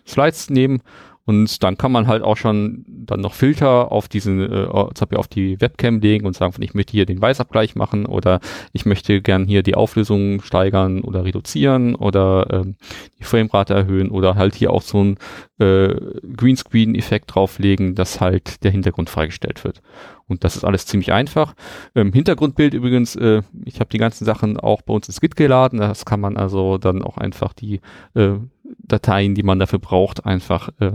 Slides 0.07 0.51
nehmen 0.51 0.83
und 1.29 1.63
dann 1.63 1.77
kann 1.77 1.93
man 1.93 2.07
halt 2.07 2.23
auch 2.23 2.39
schon 2.39 2.87
dann 2.87 3.21
noch 3.21 3.35
Filter 3.35 3.93
auf 3.93 4.09
diesen, 4.09 4.41
äh, 4.51 4.65
auf 4.65 5.29
die 5.29 5.61
Webcam 5.61 6.01
legen 6.01 6.27
und 6.27 6.35
sagen, 6.35 6.55
ich 6.61 6.73
möchte 6.73 6.93
hier 6.93 7.05
den 7.05 7.21
Weißabgleich 7.21 7.75
machen 7.75 8.07
oder 8.07 8.41
ich 8.73 8.87
möchte 8.87 9.21
gern 9.21 9.45
hier 9.45 9.63
die 9.63 9.75
Auflösung 9.75 10.41
steigern 10.41 11.03
oder 11.03 11.27
reduzieren 11.27 11.95
oder 11.95 12.47
ähm, 12.51 12.77
die 13.19 13.25
Framerate 13.25 13.75
erhöhen 13.75 14.11
oder 14.11 14.37
halt 14.37 14.55
hier 14.55 14.71
auch 14.71 14.81
so 14.81 15.05
ein 15.05 15.19
äh, 15.59 15.95
Greenscreen-Effekt 16.35 17.35
drauflegen, 17.35 17.95
dass 17.95 18.23
halt 18.23 18.65
der 18.65 18.71
Hintergrund 18.71 19.11
freigestellt 19.11 19.65
wird. 19.65 19.83
Und 20.29 20.45
das 20.45 20.57
ist 20.57 20.65
alles 20.65 20.87
ziemlich 20.87 21.13
einfach. 21.13 21.55
Ähm, 21.95 22.15
Hintergrundbild 22.15 22.73
übrigens, 22.73 23.17
äh, 23.17 23.43
ich 23.67 23.81
habe 23.81 23.91
die 23.91 23.99
ganzen 23.99 24.25
Sachen 24.25 24.59
auch 24.59 24.81
bei 24.81 24.95
uns 24.95 25.09
ins 25.09 25.21
Git 25.21 25.37
geladen. 25.37 25.79
Das 25.79 26.07
kann 26.07 26.21
man 26.21 26.39
also 26.39 26.79
dann 26.79 27.03
auch 27.03 27.19
einfach 27.19 27.53
die 27.53 27.83
äh, 28.15 28.37
Dateien, 28.79 29.35
die 29.35 29.43
man 29.43 29.59
dafür 29.59 29.79
braucht, 29.79 30.25
einfach 30.25 30.71
äh, 30.81 30.93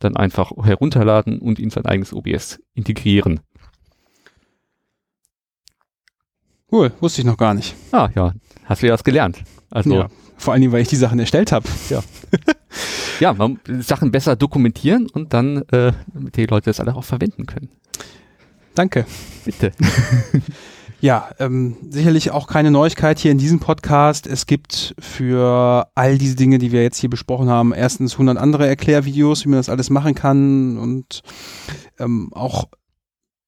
dann 0.00 0.16
einfach 0.16 0.50
herunterladen 0.62 1.38
und 1.38 1.58
in 1.58 1.70
sein 1.70 1.86
eigenes 1.86 2.12
OBS 2.12 2.58
integrieren. 2.74 3.40
Cool, 6.72 6.92
wusste 7.00 7.20
ich 7.20 7.26
noch 7.26 7.36
gar 7.36 7.54
nicht. 7.54 7.74
Ah 7.92 8.08
ja, 8.14 8.32
hast 8.64 8.82
du 8.82 8.86
ja 8.86 8.94
was 8.94 9.04
gelernt. 9.04 9.42
Also 9.70 9.94
Ja. 9.94 10.08
Vor 10.36 10.54
allen 10.54 10.62
Dingen, 10.62 10.72
weil 10.72 10.80
ich 10.80 10.88
die 10.88 10.96
Sachen 10.96 11.18
erstellt 11.18 11.52
habe. 11.52 11.68
ja, 13.20 13.34
man 13.34 13.60
Sachen 13.80 14.10
besser 14.10 14.36
dokumentieren 14.36 15.06
und 15.10 15.34
dann, 15.34 15.58
äh, 15.70 15.92
damit 16.14 16.36
die 16.36 16.46
Leute 16.46 16.70
das 16.70 16.80
alle 16.80 16.94
auch 16.96 17.04
verwenden 17.04 17.44
können. 17.44 17.68
Danke. 18.74 19.04
Bitte. 19.44 19.72
Ja, 21.00 21.30
ähm, 21.38 21.76
sicherlich 21.88 22.30
auch 22.30 22.46
keine 22.46 22.70
Neuigkeit 22.70 23.18
hier 23.18 23.32
in 23.32 23.38
diesem 23.38 23.58
Podcast. 23.58 24.26
Es 24.26 24.44
gibt 24.44 24.94
für 24.98 25.88
all 25.94 26.18
diese 26.18 26.36
Dinge, 26.36 26.58
die 26.58 26.72
wir 26.72 26.82
jetzt 26.82 26.98
hier 26.98 27.08
besprochen 27.08 27.48
haben, 27.48 27.72
erstens 27.72 28.12
100 28.12 28.36
andere 28.36 28.66
Erklärvideos, 28.66 29.44
wie 29.44 29.48
man 29.48 29.58
das 29.58 29.70
alles 29.70 29.88
machen 29.88 30.14
kann 30.14 30.76
und 30.76 31.22
ähm, 31.98 32.30
auch 32.34 32.68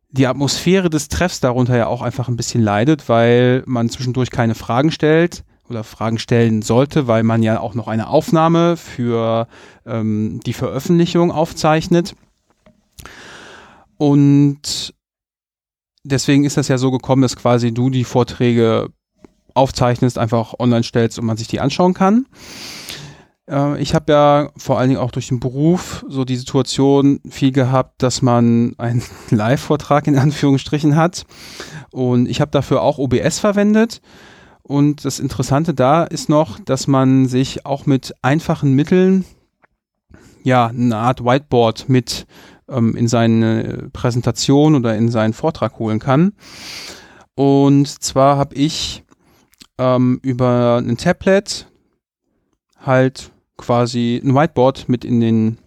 die 0.10 0.28
Atmosphäre 0.28 0.90
des 0.90 1.10
Treffs 1.10 1.42
darunter 1.42 1.76
ja 1.76 1.88
auch 1.88 2.02
einfach 2.02 2.30
ein 2.30 2.38
bisschen 2.38 2.62
leidet, 2.62 3.10
weil 3.10 3.64
man 3.66 3.90
zwischendurch 3.90 4.32
keine 4.32 4.56
Fragen 4.56 4.92
stellt 4.92 5.44
oder 5.70 5.84
Fragen 5.84 6.20
stellen 6.20 6.62
sollte, 6.62 7.08
weil 7.08 7.24
man 7.24 7.44
ja 7.44 7.60
auch 7.60 7.74
noch 7.74 7.88
eine 7.88 8.08
Aufnahme 8.08 8.78
für 8.78 9.48
ähm, 9.86 10.40
die 10.46 10.54
Veröffentlichung 10.54 11.32
aufzeichnet. 11.32 12.16
Und 13.98 14.94
deswegen 16.04 16.46
ist 16.46 16.58
das 16.58 16.68
ja 16.68 16.78
so 16.78 16.92
gekommen, 16.92 17.22
dass 17.22 17.36
quasi 17.36 17.74
du 17.74 17.90
die 17.90 18.04
Vorträge 18.04 18.90
aufzeichnest, 19.54 20.18
einfach 20.18 20.54
online 20.60 20.84
stellst 20.84 21.18
und 21.18 21.26
man 21.26 21.38
sich 21.38 21.48
die 21.48 21.60
anschauen 21.60 21.94
kann. 21.94 22.26
Äh, 23.50 23.82
ich 23.82 23.96
habe 23.96 24.12
ja 24.12 24.50
vor 24.58 24.80
allen 24.80 24.90
Dingen 24.90 25.02
auch 25.02 25.12
durch 25.12 25.30
den 25.30 25.40
Beruf 25.40 26.06
so 26.08 26.26
die 26.26 26.36
Situation 26.36 27.20
viel 27.30 27.52
gehabt, 27.52 28.04
dass 28.04 28.22
man 28.22 28.76
einen 28.78 29.04
Live-Vortrag 29.30 30.08
in 30.08 30.18
Anführungsstrichen 30.18 30.96
hat. 30.96 31.26
Und 31.92 32.28
ich 32.28 32.42
habe 32.42 32.52
dafür 32.52 32.82
auch 32.82 32.98
OBS 32.98 33.40
verwendet. 33.40 34.02
Und 34.68 35.06
das 35.06 35.20
Interessante 35.20 35.76
da 35.76 36.06
ist 36.06 36.28
noch, 36.28 36.60
dass 36.60 36.88
man 36.88 37.28
sich 37.28 37.68
auch 37.68 37.86
mit 37.86 38.16
einfachen 38.24 38.74
Mitteln 38.74 39.24
ja 40.42 40.66
eine 40.66 40.98
Art 40.98 41.24
Whiteboard 41.24 41.88
mit 41.88 42.26
ähm, 42.68 42.96
in 42.96 43.08
seine 43.08 43.90
Präsentation 43.94 44.74
oder 44.74 44.96
in 44.98 45.12
seinen 45.12 45.34
Vortrag 45.34 45.78
holen 45.78 46.00
kann. 46.00 46.34
Und 47.36 47.88
zwar 47.88 48.38
habe 48.38 48.56
ich 48.56 49.04
ähm, 49.78 50.20
über 50.24 50.78
ein 50.78 50.98
Tablet 50.98 51.68
halt 52.80 53.32
quasi 53.58 54.20
ein 54.24 54.34
Whiteboard 54.34 54.90
mit 54.90 55.06
in 55.06 55.20
den 55.20 55.58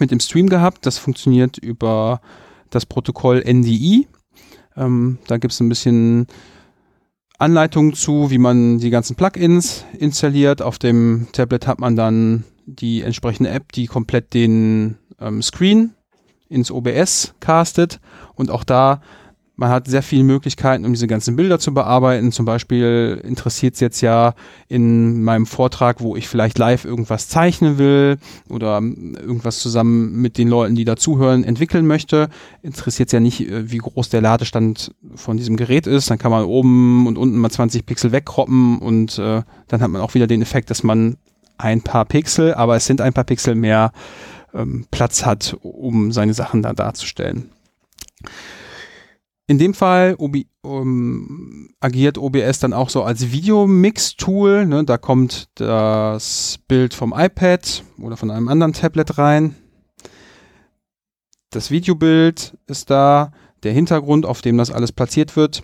mit 0.00 0.10
dem 0.10 0.18
Stream 0.18 0.48
gehabt. 0.48 0.84
Das 0.84 0.98
funktioniert 0.98 1.58
über 1.58 2.20
das 2.70 2.86
Protokoll 2.86 3.44
NDI. 3.46 4.08
Ähm, 4.76 5.18
da 5.28 5.36
gibt 5.36 5.52
es 5.52 5.60
ein 5.60 5.68
bisschen 5.68 6.26
Anleitungen 7.38 7.94
zu, 7.94 8.30
wie 8.30 8.38
man 8.38 8.78
die 8.78 8.90
ganzen 8.90 9.16
Plugins 9.16 9.84
installiert. 9.98 10.62
Auf 10.62 10.78
dem 10.78 11.28
Tablet 11.32 11.66
hat 11.66 11.80
man 11.80 11.96
dann 11.96 12.44
die 12.66 13.02
entsprechende 13.02 13.50
App, 13.50 13.72
die 13.72 13.86
komplett 13.86 14.34
den 14.34 14.98
ähm, 15.20 15.42
Screen 15.42 15.94
ins 16.48 16.70
OBS 16.70 17.34
castet 17.40 18.00
und 18.34 18.50
auch 18.50 18.64
da 18.64 19.00
man 19.56 19.70
hat 19.70 19.86
sehr 19.86 20.02
viele 20.02 20.24
Möglichkeiten, 20.24 20.84
um 20.84 20.92
diese 20.92 21.06
ganzen 21.06 21.36
Bilder 21.36 21.60
zu 21.60 21.72
bearbeiten. 21.72 22.32
Zum 22.32 22.44
Beispiel 22.44 23.20
interessiert 23.22 23.74
es 23.74 23.80
jetzt 23.80 24.00
ja 24.00 24.34
in 24.68 25.22
meinem 25.22 25.46
Vortrag, 25.46 26.00
wo 26.00 26.16
ich 26.16 26.26
vielleicht 26.26 26.58
live 26.58 26.84
irgendwas 26.84 27.28
zeichnen 27.28 27.78
will 27.78 28.18
oder 28.48 28.80
irgendwas 28.80 29.60
zusammen 29.60 30.20
mit 30.20 30.38
den 30.38 30.48
Leuten, 30.48 30.74
die 30.74 30.84
da 30.84 30.96
zuhören, 30.96 31.44
entwickeln 31.44 31.86
möchte. 31.86 32.28
Interessiert 32.62 33.08
es 33.08 33.12
ja 33.12 33.20
nicht, 33.20 33.48
äh, 33.48 33.70
wie 33.70 33.78
groß 33.78 34.08
der 34.08 34.22
Ladestand 34.22 34.92
von 35.14 35.36
diesem 35.36 35.56
Gerät 35.56 35.86
ist. 35.86 36.10
Dann 36.10 36.18
kann 36.18 36.32
man 36.32 36.44
oben 36.44 37.06
und 37.06 37.16
unten 37.16 37.38
mal 37.38 37.50
20 37.50 37.86
Pixel 37.86 38.10
wegkroppen 38.10 38.78
und 38.78 39.18
äh, 39.18 39.42
dann 39.68 39.80
hat 39.80 39.90
man 39.90 40.02
auch 40.02 40.14
wieder 40.14 40.26
den 40.26 40.42
Effekt, 40.42 40.70
dass 40.70 40.82
man 40.82 41.16
ein 41.58 41.82
paar 41.82 42.04
Pixel, 42.04 42.54
aber 42.54 42.74
es 42.74 42.86
sind 42.86 43.00
ein 43.00 43.12
paar 43.12 43.24
Pixel 43.24 43.54
mehr 43.54 43.92
ähm, 44.52 44.86
Platz 44.90 45.24
hat, 45.24 45.56
um 45.62 46.10
seine 46.10 46.34
Sachen 46.34 46.62
da 46.62 46.72
darzustellen. 46.72 47.50
In 49.46 49.58
dem 49.58 49.74
Fall 49.74 50.14
Obi, 50.18 50.46
um, 50.62 51.68
agiert 51.80 52.16
OBS 52.16 52.60
dann 52.60 52.72
auch 52.72 52.88
so 52.88 53.02
als 53.02 53.30
Videomix-Tool. 53.30 54.64
Ne? 54.64 54.84
Da 54.84 54.96
kommt 54.96 55.48
das 55.56 56.58
Bild 56.66 56.94
vom 56.94 57.12
iPad 57.14 57.84
oder 58.00 58.16
von 58.16 58.30
einem 58.30 58.48
anderen 58.48 58.72
Tablet 58.72 59.18
rein. 59.18 59.54
Das 61.50 61.70
Videobild 61.70 62.56
ist 62.66 62.90
da. 62.90 63.32
Der 63.62 63.72
Hintergrund, 63.72 64.26
auf 64.26 64.42
dem 64.42 64.58
das 64.58 64.70
alles 64.70 64.92
platziert 64.92 65.36
wird, 65.36 65.62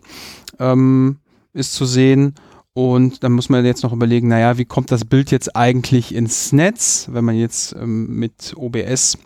ähm, 0.59 1.19
ist 1.53 1.75
zu 1.75 1.85
sehen. 1.85 2.35
Und 2.73 3.25
dann 3.25 3.33
muss 3.33 3.49
man 3.49 3.65
jetzt 3.65 3.83
noch 3.83 3.93
überlegen, 3.93 4.29
naja, 4.29 4.57
wie 4.57 4.65
kommt 4.65 4.93
das 4.93 5.05
Bild 5.05 5.31
jetzt 5.31 5.57
eigentlich 5.57 6.15
ins 6.15 6.53
Netz, 6.53 7.09
wenn 7.11 7.25
man 7.25 7.37
jetzt 7.37 7.75
ähm, 7.75 8.15
mit 8.15 8.55
OBS 8.57 9.19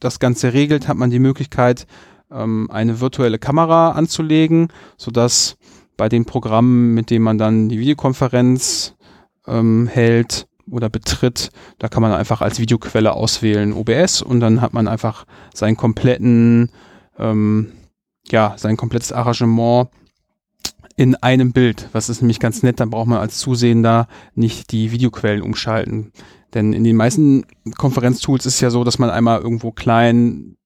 das 0.00 0.18
Ganze 0.18 0.52
regelt, 0.52 0.88
hat 0.88 0.96
man 0.96 1.10
die 1.10 1.18
Möglichkeit, 1.18 1.86
ähm, 2.30 2.68
eine 2.70 3.00
virtuelle 3.00 3.38
Kamera 3.38 3.92
anzulegen, 3.92 4.68
sodass 4.96 5.56
bei 5.96 6.08
den 6.08 6.24
Programmen, 6.24 6.94
mit 6.94 7.10
denen 7.10 7.24
man 7.24 7.38
dann 7.38 7.68
die 7.68 7.78
Videokonferenz 7.78 8.94
ähm, 9.46 9.86
hält 9.86 10.46
oder 10.70 10.88
betritt, 10.88 11.50
da 11.78 11.88
kann 11.88 12.02
man 12.02 12.12
einfach 12.12 12.40
als 12.40 12.58
Videoquelle 12.58 13.12
auswählen 13.12 13.72
OBS 13.72 14.22
und 14.22 14.40
dann 14.40 14.60
hat 14.60 14.72
man 14.72 14.88
einfach 14.88 15.26
seinen 15.52 15.76
kompletten, 15.76 16.70
ähm, 17.18 17.72
ja, 18.30 18.54
sein 18.56 18.76
komplettes 18.76 19.12
Arrangement 19.12 19.88
in 20.96 21.16
einem 21.16 21.52
Bild. 21.52 21.88
Was 21.92 22.08
ist 22.08 22.20
nämlich 22.20 22.40
ganz 22.40 22.62
nett, 22.62 22.78
dann 22.78 22.90
braucht 22.90 23.08
man 23.08 23.18
als 23.18 23.38
Zusehender 23.38 24.06
nicht 24.34 24.70
die 24.70 24.92
Videoquellen 24.92 25.42
umschalten. 25.42 26.12
Denn 26.54 26.72
in 26.72 26.84
den 26.84 26.96
meisten 26.96 27.44
Konferenztools 27.76 28.46
ist 28.46 28.54
es 28.54 28.60
ja 28.60 28.70
so, 28.70 28.84
dass 28.84 28.98
man 28.98 29.10
einmal 29.10 29.40
irgendwo 29.40 29.72
klein 29.72 30.56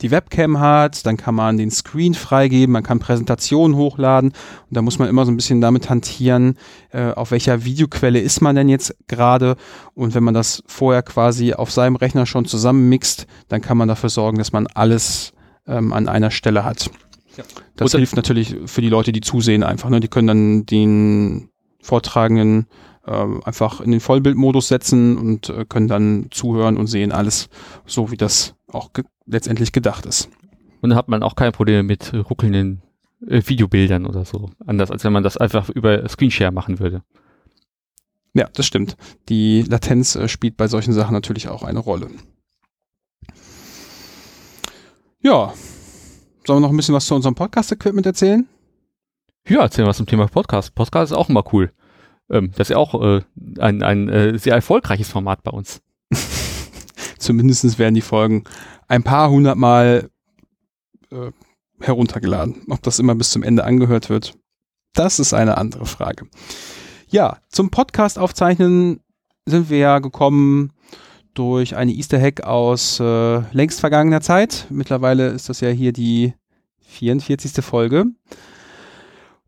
die 0.00 0.10
Webcam 0.10 0.58
hat, 0.60 1.04
dann 1.04 1.16
kann 1.16 1.34
man 1.34 1.58
den 1.58 1.70
Screen 1.70 2.14
freigeben, 2.14 2.72
man 2.72 2.82
kann 2.82 3.00
Präsentationen 3.00 3.76
hochladen 3.76 4.30
und 4.30 4.76
da 4.76 4.82
muss 4.82 4.98
man 4.98 5.08
immer 5.08 5.24
so 5.24 5.30
ein 5.30 5.36
bisschen 5.36 5.60
damit 5.60 5.90
hantieren, 5.90 6.56
äh, 6.90 7.10
auf 7.10 7.30
welcher 7.30 7.64
Videoquelle 7.64 8.18
ist 8.18 8.40
man 8.40 8.56
denn 8.56 8.68
jetzt 8.68 8.96
gerade 9.08 9.56
und 9.94 10.14
wenn 10.14 10.24
man 10.24 10.34
das 10.34 10.62
vorher 10.66 11.02
quasi 11.02 11.52
auf 11.52 11.70
seinem 11.70 11.96
Rechner 11.96 12.26
schon 12.26 12.46
zusammenmixt, 12.46 13.26
dann 13.48 13.60
kann 13.60 13.76
man 13.76 13.88
dafür 13.88 14.08
sorgen, 14.08 14.38
dass 14.38 14.52
man 14.52 14.66
alles 14.68 15.32
ähm, 15.66 15.92
an 15.92 16.08
einer 16.08 16.30
Stelle 16.30 16.64
hat. 16.64 16.90
Ja. 17.36 17.44
Das 17.76 17.92
hilft 17.92 18.16
natürlich 18.16 18.56
für 18.66 18.80
die 18.80 18.88
Leute, 18.88 19.12
die 19.12 19.20
zusehen 19.20 19.62
einfach. 19.62 19.88
Ne? 19.88 20.00
Die 20.00 20.08
können 20.08 20.26
dann 20.26 20.66
den 20.66 21.48
Vortragenden 21.80 22.66
einfach 23.08 23.80
in 23.80 23.90
den 23.90 24.00
Vollbildmodus 24.00 24.68
setzen 24.68 25.16
und 25.16 25.48
äh, 25.48 25.64
können 25.68 25.88
dann 25.88 26.26
zuhören 26.30 26.76
und 26.76 26.86
sehen 26.86 27.12
alles 27.12 27.48
so, 27.86 28.10
wie 28.10 28.16
das 28.16 28.54
auch 28.68 28.92
ge 28.92 29.04
letztendlich 29.26 29.72
gedacht 29.72 30.06
ist. 30.06 30.28
Und 30.80 30.90
dann 30.90 30.98
hat 30.98 31.08
man 31.08 31.22
auch 31.22 31.36
kein 31.36 31.52
Problem 31.52 31.86
mit 31.86 32.12
ruckelnden 32.14 32.82
äh, 33.26 33.42
Videobildern 33.44 34.06
oder 34.06 34.24
so. 34.24 34.50
Anders, 34.66 34.90
als 34.90 35.04
wenn 35.04 35.12
man 35.12 35.22
das 35.22 35.36
einfach 35.36 35.68
über 35.68 36.08
Screenshare 36.08 36.52
machen 36.52 36.78
würde. 36.78 37.02
Ja, 38.34 38.48
das 38.54 38.66
stimmt. 38.66 38.96
Die 39.28 39.62
Latenz 39.62 40.14
äh, 40.16 40.28
spielt 40.28 40.56
bei 40.56 40.68
solchen 40.68 40.92
Sachen 40.92 41.12
natürlich 41.12 41.48
auch 41.48 41.62
eine 41.62 41.80
Rolle. 41.80 42.08
Ja, 45.22 45.52
sollen 46.46 46.58
wir 46.58 46.66
noch 46.66 46.70
ein 46.70 46.76
bisschen 46.76 46.94
was 46.94 47.06
zu 47.06 47.14
unserem 47.14 47.34
Podcast-Equipment 47.34 48.06
erzählen? 48.06 48.48
Ja, 49.46 49.62
erzählen 49.62 49.86
wir 49.86 49.90
was 49.90 49.98
zum 49.98 50.06
Thema 50.06 50.26
Podcast. 50.28 50.74
Podcast 50.74 51.12
ist 51.12 51.18
auch 51.18 51.28
immer 51.28 51.44
cool. 51.52 51.72
Ähm, 52.30 52.52
das 52.52 52.68
ist 52.68 52.70
ja 52.70 52.76
auch 52.76 53.00
äh, 53.00 53.22
ein, 53.58 53.82
ein 53.82 54.08
äh, 54.08 54.38
sehr 54.38 54.54
erfolgreiches 54.54 55.08
Format 55.08 55.42
bei 55.42 55.50
uns. 55.50 55.82
Zumindest 57.18 57.78
werden 57.78 57.94
die 57.94 58.00
Folgen 58.00 58.44
ein 58.88 59.02
paar 59.02 59.30
hundert 59.30 59.56
Mal 59.56 60.10
äh, 61.10 61.30
heruntergeladen. 61.80 62.62
Ob 62.68 62.82
das 62.82 62.98
immer 62.98 63.14
bis 63.14 63.30
zum 63.30 63.42
Ende 63.42 63.64
angehört 63.64 64.08
wird, 64.08 64.34
das 64.94 65.18
ist 65.18 65.34
eine 65.34 65.58
andere 65.58 65.86
Frage. 65.86 66.26
Ja, 67.08 67.38
zum 67.48 67.70
Podcast 67.70 68.18
aufzeichnen 68.18 69.00
sind 69.46 69.70
wir 69.70 69.78
ja 69.78 69.98
gekommen 69.98 70.72
durch 71.34 71.76
eine 71.76 71.92
Easter 71.92 72.20
Hack 72.20 72.42
aus 72.42 73.00
äh, 73.00 73.40
längst 73.52 73.80
vergangener 73.80 74.20
Zeit. 74.20 74.66
Mittlerweile 74.70 75.28
ist 75.28 75.48
das 75.48 75.60
ja 75.60 75.70
hier 75.70 75.92
die 75.92 76.34
44. 76.80 77.64
Folge. 77.64 78.06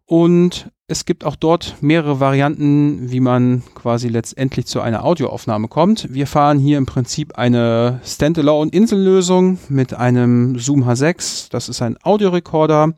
Und 0.07 0.71
es 0.93 1.07
gibt 1.07 1.25
auch 1.25 1.37
dort 1.37 1.77
mehrere 1.81 2.21
Varianten, 2.21 3.11
wie 3.11 3.21
man 3.21 3.63
quasi 3.75 4.09
letztendlich 4.09 4.67
zu 4.67 4.83
einer 4.83 5.05
Audioaufnahme 5.05 5.69
kommt. 5.69 6.13
Wir 6.13 6.27
fahren 6.27 6.59
hier 6.59 6.77
im 6.77 6.85
Prinzip 6.85 7.39
eine 7.39 8.01
Standalone-Insellösung 8.05 9.59
mit 9.71 9.95
einem 9.95 10.59
Zoom 10.59 10.85
H6. 10.85 11.51
Das 11.51 11.71
ist 11.71 11.81
ein 11.81 11.97
Audiorekorder. 12.03 12.93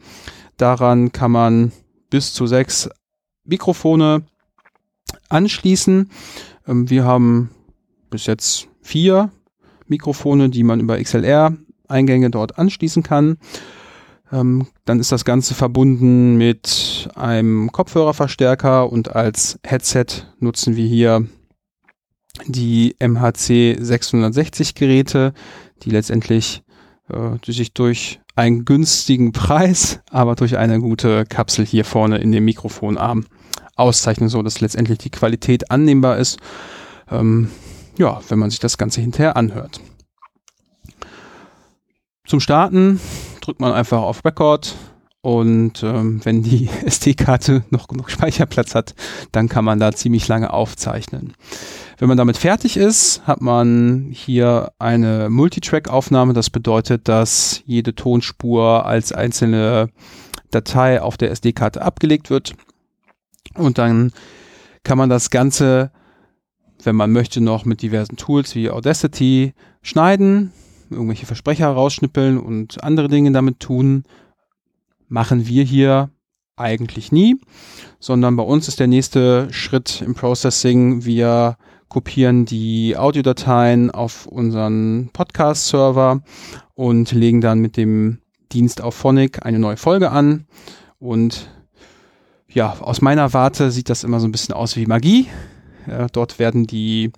Daran 0.56 1.12
kann 1.12 1.30
man 1.30 1.70
bis 2.10 2.34
zu 2.34 2.48
sechs 2.48 2.90
Mikrofone 3.44 4.22
anschließen. 5.28 6.10
Ähm, 6.66 6.90
wir 6.90 7.04
haben 7.04 7.50
bis 8.10 8.26
jetzt 8.26 8.66
vier 8.82 9.30
Mikrofone, 9.86 10.48
die 10.50 10.64
man 10.64 10.80
über 10.80 11.00
XLR-Eingänge 11.00 12.30
dort 12.30 12.58
anschließen 12.58 13.04
kann. 13.04 13.38
Ähm, 14.34 14.66
dann 14.84 14.98
ist 14.98 15.12
das 15.12 15.24
Ganze 15.24 15.54
verbunden 15.54 16.34
mit 16.36 17.08
einem 17.14 17.70
Kopfhörerverstärker 17.70 18.90
und 18.90 19.14
als 19.14 19.60
Headset 19.64 20.06
nutzen 20.40 20.74
wir 20.74 20.86
hier 20.86 21.24
die 22.46 22.96
MHC 22.98 23.76
660 23.78 24.74
Geräte, 24.74 25.34
die 25.82 25.90
letztendlich 25.90 26.64
äh, 27.10 27.38
die 27.46 27.52
sich 27.52 27.74
durch 27.74 28.20
einen 28.34 28.64
günstigen 28.64 29.30
Preis, 29.30 30.00
aber 30.10 30.34
durch 30.34 30.56
eine 30.56 30.80
gute 30.80 31.26
Kapsel 31.26 31.64
hier 31.64 31.84
vorne 31.84 32.18
in 32.18 32.32
dem 32.32 32.44
Mikrofonarm 32.44 33.26
auszeichnen, 33.76 34.28
so 34.28 34.42
dass 34.42 34.60
letztendlich 34.60 34.98
die 34.98 35.10
Qualität 35.10 35.70
annehmbar 35.70 36.18
ist. 36.18 36.40
Ähm, 37.08 37.50
ja, 37.98 38.20
wenn 38.28 38.40
man 38.40 38.50
sich 38.50 38.58
das 38.58 38.78
Ganze 38.78 39.00
hinterher 39.00 39.36
anhört. 39.36 39.80
Zum 42.26 42.40
Starten 42.40 42.98
drückt 43.44 43.60
man 43.60 43.72
einfach 43.72 44.00
auf 44.00 44.24
Record 44.24 44.74
Und 45.20 45.82
ähm, 45.82 46.20
wenn 46.24 46.42
die 46.42 46.68
SD-Karte 46.84 47.64
noch 47.70 47.88
genug 47.88 48.10
Speicherplatz 48.10 48.74
hat, 48.74 48.94
dann 49.32 49.48
kann 49.48 49.64
man 49.64 49.78
da 49.78 49.92
ziemlich 49.92 50.26
lange 50.28 50.52
aufzeichnen. 50.52 51.34
Wenn 51.98 52.08
man 52.08 52.18
damit 52.18 52.36
fertig 52.36 52.76
ist, 52.76 53.26
hat 53.26 53.40
man 53.40 54.08
hier 54.12 54.72
eine 54.78 55.28
Multitrack-Aufnahme. 55.30 56.32
Das 56.32 56.50
bedeutet, 56.50 57.08
dass 57.08 57.62
jede 57.66 57.94
Tonspur 57.94 58.84
als 58.84 59.12
einzelne 59.12 59.88
Datei 60.50 61.00
auf 61.00 61.16
der 61.16 61.30
SD-Karte 61.30 61.82
abgelegt 61.82 62.30
wird. 62.30 62.54
Und 63.54 63.78
dann 63.78 64.12
kann 64.82 64.98
man 64.98 65.08
das 65.08 65.30
Ganze, 65.30 65.90
wenn 66.82 66.96
man 66.96 67.12
möchte, 67.12 67.40
noch 67.40 67.64
mit 67.64 67.82
diversen 67.82 68.16
Tools 68.16 68.54
wie 68.54 68.70
Audacity 68.70 69.54
schneiden, 69.82 70.52
irgendwelche 70.90 71.26
Versprecher 71.26 71.68
rausschnippeln 71.68 72.38
und 72.38 72.82
andere 72.82 73.08
Dinge 73.08 73.32
damit 73.32 73.60
tun 73.60 74.04
machen 75.08 75.46
wir 75.46 75.64
hier 75.64 76.10
eigentlich 76.56 77.12
nie, 77.12 77.36
sondern 77.98 78.36
bei 78.36 78.42
uns 78.42 78.68
ist 78.68 78.80
der 78.80 78.86
nächste 78.86 79.52
Schritt 79.52 80.02
im 80.02 80.14
Processing, 80.14 81.04
wir 81.04 81.56
kopieren 81.88 82.44
die 82.44 82.96
Audiodateien 82.96 83.90
auf 83.90 84.26
unseren 84.26 85.10
Podcast-Server 85.12 86.22
und 86.74 87.12
legen 87.12 87.40
dann 87.40 87.60
mit 87.60 87.76
dem 87.76 88.18
Dienst 88.52 88.82
auf 88.82 88.94
Phonic 88.94 89.44
eine 89.44 89.58
neue 89.58 89.76
Folge 89.76 90.10
an. 90.10 90.46
Und 90.98 91.48
ja, 92.48 92.76
aus 92.80 93.00
meiner 93.00 93.32
Warte 93.32 93.70
sieht 93.70 93.90
das 93.90 94.04
immer 94.04 94.20
so 94.20 94.26
ein 94.26 94.32
bisschen 94.32 94.54
aus 94.54 94.76
wie 94.76 94.86
Magie. 94.86 95.26
Ja, 95.86 96.06
dort 96.08 96.38
werden 96.38 96.66
die, 96.66 97.12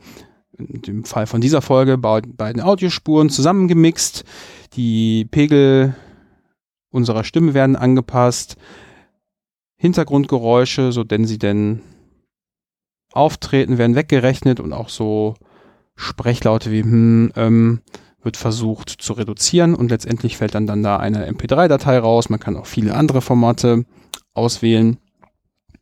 in 0.58 0.82
dem 0.82 1.04
Fall 1.04 1.26
von 1.26 1.40
dieser 1.40 1.62
Folge, 1.62 1.98
beiden 1.98 2.60
Audiospuren 2.62 3.30
zusammengemixt. 3.30 4.24
Die 4.74 5.26
Pegel 5.26 5.94
unserer 6.90 7.24
Stimme 7.24 7.54
werden 7.54 7.76
angepasst, 7.76 8.56
Hintergrundgeräusche, 9.76 10.92
so 10.92 11.04
denn 11.04 11.26
sie 11.26 11.38
denn 11.38 11.82
auftreten, 13.12 13.78
werden 13.78 13.96
weggerechnet 13.96 14.60
und 14.60 14.72
auch 14.72 14.88
so 14.88 15.34
Sprechlaute 15.94 16.70
wie 16.70 16.82
hm, 16.82 17.32
ähm, 17.36 17.80
wird 18.22 18.36
versucht 18.36 18.90
zu 18.90 19.12
reduzieren 19.12 19.74
und 19.74 19.90
letztendlich 19.90 20.36
fällt 20.36 20.54
dann, 20.54 20.66
dann 20.66 20.82
da 20.82 20.96
eine 20.96 21.30
MP3-Datei 21.30 21.98
raus. 21.98 22.28
Man 22.28 22.40
kann 22.40 22.56
auch 22.56 22.66
viele 22.66 22.94
andere 22.94 23.22
Formate 23.22 23.84
auswählen. 24.34 24.98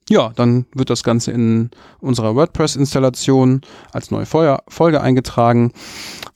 Ja, 0.08 0.32
dann 0.36 0.66
wird 0.74 0.90
das 0.90 1.02
Ganze 1.02 1.30
in 1.32 1.70
unserer 1.98 2.34
WordPress-Installation 2.34 3.62
als 3.92 4.10
neue 4.10 4.26
Folge 4.26 5.00
eingetragen 5.00 5.72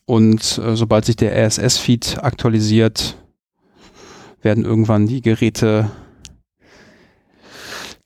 und 0.07 0.59
äh, 0.59 0.74
sobald 0.74 1.04
sich 1.04 1.16
der 1.16 1.37
RSS-Feed 1.37 2.22
aktualisiert, 2.22 3.18
werden 4.40 4.64
irgendwann 4.64 5.07
die 5.07 5.20
Geräte 5.20 5.90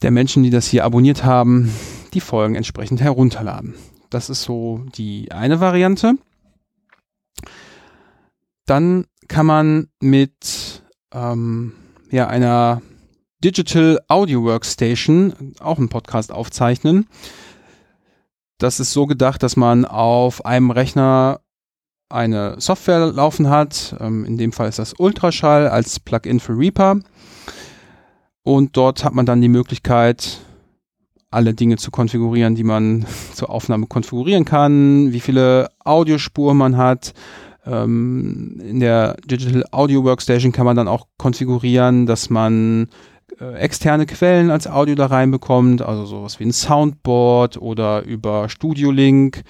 der 0.03 0.11
Menschen, 0.11 0.43
die 0.43 0.51
das 0.51 0.67
hier 0.67 0.85
abonniert 0.85 1.23
haben, 1.23 1.73
die 2.13 2.21
Folgen 2.21 2.57
entsprechend 2.57 3.01
herunterladen. 3.01 3.75
Das 4.11 4.31
ist 4.31 4.43
so 4.43 4.85
die 4.97 5.31
eine 5.31 5.61
Variante. 5.61 6.15
Dann 8.67 9.07
kann 9.29 9.47
man 9.47 9.89
mit 10.01 10.83
ähm, 11.13 11.73
ja, 12.11 12.27
einer 12.27 12.83
Digital 13.43 13.99
Audio 14.07 14.45
Workstation 14.45 15.55
auch 15.59 15.79
einen 15.79 15.89
Podcast 15.89 16.31
aufzeichnen. 16.31 17.09
Das 18.59 18.79
ist 18.79 18.93
so 18.93 19.07
gedacht, 19.07 19.43
dass 19.43 19.57
man 19.57 19.85
auf 19.85 20.47
einem 20.47 20.71
Rechner 20.71 21.41
eine 22.09 22.61
Software 22.61 23.07
laufen 23.07 23.51
hat. 23.51 23.97
Ähm, 23.99 24.25
in 24.25 24.39
dem 24.39 24.53
Fall 24.53 24.69
ist 24.69 24.79
das 24.79 24.95
Ultraschall 24.97 25.67
als 25.67 25.99
Plugin 25.99 26.39
für 26.39 26.57
Reaper. 26.57 27.01
Und 28.45 28.77
dort 28.77 29.05
hat 29.05 29.15
man 29.15 29.27
dann 29.27 29.41
die 29.41 29.49
Möglichkeit, 29.49 30.41
alle 31.31 31.55
Dinge 31.55 31.79
zu 31.79 31.91
konfigurieren, 31.91 32.55
die 32.55 32.65
man 32.65 33.07
zur 33.35 33.51
Aufnahme 33.51 33.87
konfigurieren 33.87 34.45
kann, 34.45 35.13
wie 35.13 35.21
viele 35.21 35.71
Audiospuren 35.85 36.57
man 36.57 36.77
hat. 36.77 37.15
Ähm, 37.67 38.61
in 38.65 38.79
der 38.79 39.17
Digital 39.25 39.65
Audio 39.73 40.05
Workstation 40.05 40.53
kann 40.53 40.67
man 40.67 40.77
dann 40.77 40.89
auch 40.89 41.07
konfigurieren, 41.17 42.07
dass 42.07 42.31
man 42.31 42.89
äh, 43.43 43.55
externe 43.57 44.07
Quellen 44.07 44.51
als 44.51 44.67
Audio 44.67 44.95
da 44.95 45.07
reinbekommt, 45.07 45.83
also 45.83 46.07
sowas 46.07 46.39
wie 46.39 46.45
ein 46.45 46.53
Soundboard 46.53 47.61
oder 47.61 48.03
über 48.03 48.49
Studio 48.49 48.91
Link 48.91 49.43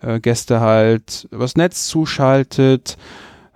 äh, 0.00 0.20
Gäste 0.20 0.60
halt 0.60 1.26
übers 1.30 1.56
Netz 1.56 1.88
zuschaltet. 1.88 2.96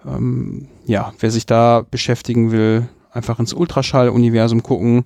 Ähm, 0.05 0.69
ja, 0.87 1.13
wer 1.21 1.31
sich 1.31 1.47
da 1.47 1.85
beschäftigen 1.89 2.51
will, 2.51 2.89
einfach 3.13 3.39
ins 3.39 3.55
Ultraschall-Universum 3.55 4.63
gucken. 4.63 5.05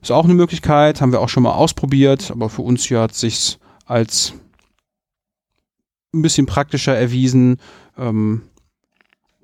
Ist 0.00 0.10
auch 0.10 0.24
eine 0.24 0.34
Möglichkeit, 0.34 1.00
haben 1.00 1.12
wir 1.12 1.20
auch 1.20 1.28
schon 1.28 1.42
mal 1.42 1.52
ausprobiert, 1.52 2.30
aber 2.30 2.48
für 2.48 2.62
uns 2.62 2.84
hier 2.84 3.00
hat 3.00 3.14
sich's 3.14 3.58
als 3.84 4.32
ein 6.14 6.22
bisschen 6.22 6.46
praktischer 6.46 6.96
erwiesen, 6.96 7.58
ähm, 7.98 8.42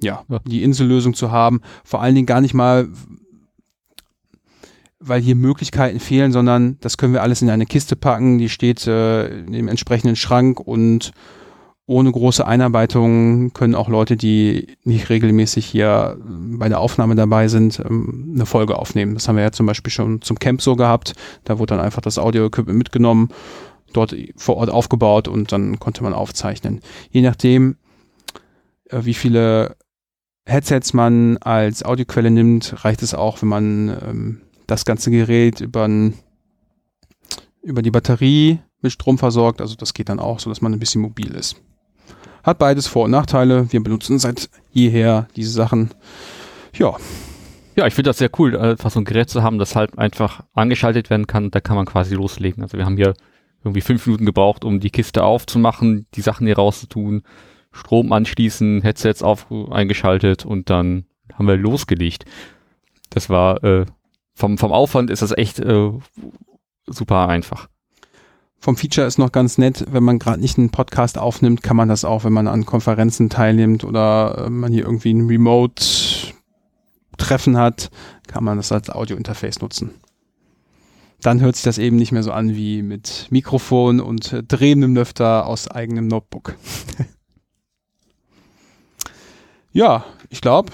ja, 0.03 0.25
ja, 0.29 0.41
die 0.47 0.63
Insellösung 0.63 1.15
zu 1.15 1.31
haben. 1.31 1.61
Vor 1.85 2.03
allen 2.03 2.15
Dingen 2.15 2.27
gar 2.27 2.41
nicht 2.41 2.55
mal, 2.55 2.89
weil 4.99 5.21
hier 5.21 5.37
Möglichkeiten 5.37 6.01
fehlen, 6.01 6.33
sondern 6.33 6.79
das 6.81 6.97
können 6.97 7.13
wir 7.13 7.23
alles 7.23 7.43
in 7.43 7.51
eine 7.51 7.67
Kiste 7.67 7.97
packen, 7.97 8.39
die 8.39 8.49
steht 8.49 8.87
äh, 8.87 9.45
dem 9.45 9.69
entsprechenden 9.69 10.17
Schrank 10.17 10.61
und 10.61 11.13
ohne 11.89 12.11
große 12.11 12.45
Einarbeitung 12.45 13.53
können 13.53 13.77
auch 13.77 13.89
Leute, 13.89 14.17
die 14.17 14.77
nicht 14.83 15.09
regelmäßig 15.09 15.67
hier 15.67 16.19
bei 16.21 16.69
der 16.69 16.81
Aufnahme 16.81 17.15
dabei 17.15 17.47
sind, 17.47 17.79
ähm, 17.79 18.33
eine 18.35 18.47
Folge 18.47 18.77
aufnehmen. 18.77 19.15
Das 19.15 19.29
haben 19.29 19.37
wir 19.37 19.45
ja 19.45 19.53
zum 19.53 19.67
Beispiel 19.67 19.93
schon 19.93 20.21
zum 20.21 20.39
Camp 20.39 20.61
so 20.63 20.75
gehabt. 20.75 21.13
Da 21.45 21.59
wurde 21.61 21.77
dann 21.77 21.85
einfach 21.85 22.03
das 22.03 22.19
Audio-Equipment 22.19 22.77
mitgenommen, 22.77 23.29
dort 23.93 24.17
vor 24.37 24.57
Ort 24.57 24.71
aufgebaut 24.71 25.29
und 25.29 25.53
dann 25.53 25.79
konnte 25.79 26.03
man 26.03 26.13
aufzeichnen. 26.13 26.81
Je 27.11 27.23
nachdem, 27.23 27.77
äh, 28.91 29.05
wie 29.05 29.15
viele 29.15 29.77
Headsets 30.45 30.93
man 30.93 31.37
als 31.39 31.85
Audioquelle 31.85 32.33
nimmt, 32.33 32.85
reicht 32.85 33.03
es 33.03 33.15
auch, 33.15 33.43
wenn 33.43 33.49
man 33.49 33.89
ähm, 34.09 34.41
das 34.67 34.85
ganze 34.85 35.11
Gerät 35.11 35.61
über, 35.61 35.89
über 37.63 37.83
die 37.83 37.91
Batterie 37.91 38.61
mit 38.83 38.93
Strom 38.93 39.19
versorgt. 39.19 39.61
Also 39.61 39.75
das 39.77 39.95
geht 39.95 40.09
dann 40.09 40.21
auch, 40.21 40.41
so 40.41 40.51
dass 40.51 40.61
man 40.61 40.73
ein 40.73 40.79
bisschen 40.79 41.03
mobil 41.03 41.35
ist. 41.35 41.57
Hat 42.43 42.59
beides 42.59 42.87
Vor- 42.87 43.05
und 43.05 43.11
Nachteile. 43.11 43.73
Wir 43.73 43.83
benutzen 43.83 44.19
seit 44.19 44.49
jeher 44.71 45.29
diese 45.37 45.51
Sachen. 45.51 45.91
Ja. 46.75 46.97
Ja, 47.75 47.87
ich 47.87 47.95
finde 47.95 48.09
das 48.09 48.19
sehr 48.19 48.31
cool, 48.39 48.57
einfach 48.57 48.91
so 48.91 49.01
ein 49.01 49.05
Gerät 49.05 49.29
zu 49.29 49.43
haben, 49.43 49.59
das 49.59 49.77
halt 49.77 49.99
einfach 49.99 50.45
angeschaltet 50.55 51.11
werden 51.11 51.27
kann. 51.27 51.51
Da 51.51 51.61
kann 51.61 51.77
man 51.77 51.85
quasi 51.85 52.15
loslegen. 52.15 52.63
Also 52.63 52.79
wir 52.79 52.87
haben 52.87 52.97
hier 52.97 53.13
irgendwie 53.63 53.83
fünf 53.83 54.07
Minuten 54.07 54.25
gebraucht, 54.25 54.65
um 54.65 54.81
die 54.81 54.91
Kiste 54.91 55.25
aufzumachen, 55.25 56.07
die 56.15 56.23
Sachen 56.23 56.47
hier 56.47 56.57
rauszutun, 56.57 57.23
Strom 57.73 58.13
anschließen, 58.13 58.81
Headsets 58.81 59.23
auf 59.23 59.51
eingeschaltet 59.71 60.47
und 60.47 60.71
dann 60.71 61.05
haben 61.35 61.49
wir 61.49 61.57
losgelegt. 61.57 62.25
Das 63.11 63.29
war 63.29 63.63
äh, 63.65 63.85
vom, 64.37 64.57
vom 64.59 64.71
Aufwand 64.71 65.11
ist 65.11 65.23
das 65.23 65.33
echt 65.33 65.59
äh, 65.61 65.93
super 66.87 67.29
einfach. 67.29 67.71
Vom 68.59 68.77
Feature 68.77 69.07
ist 69.07 69.19
noch 69.19 69.33
ganz 69.33 69.57
nett, 69.59 69.85
wenn 69.91 70.05
man 70.05 70.19
gerade 70.19 70.41
nicht 70.41 70.59
einen 70.59 70.71
Podcast 70.71 71.17
aufnimmt, 71.17 71.63
kann 71.63 71.77
man 71.77 71.89
das 71.89 72.05
auch, 72.05 72.25
wenn 72.25 72.35
man 72.35 72.47
an 72.47 72.67
Konferenzen 72.67 73.31
teilnimmt 73.31 73.83
oder 73.83 74.45
äh, 74.47 74.51
man 74.51 74.73
hier 74.73 74.85
irgendwie 74.85 75.15
ein 75.15 75.27
Remote-Treffen 75.27 77.57
hat, 77.57 77.91
kann 78.27 78.45
man 78.45 78.59
das 78.59 78.73
als 78.73 78.91
Audio-Interface 78.91 79.61
nutzen. 79.61 79.93
Dann 81.23 81.41
hört 81.41 81.57
sich 81.57 81.65
das 81.65 81.79
eben 81.79 81.97
nicht 81.97 82.13
mehr 82.13 82.23
so 82.23 82.33
an 82.33 82.55
wie 82.55 82.83
mit 82.83 83.29
Mikrofon 83.31 84.01
und 84.01 84.35
äh, 84.35 84.43
drehendem 84.43 84.95
Lüfter 84.95 85.47
aus 85.47 85.67
eigenem 85.67 86.09
Notebook. 86.09 86.57
ja, 89.73 90.05
ich 90.29 90.43
glaube, 90.43 90.73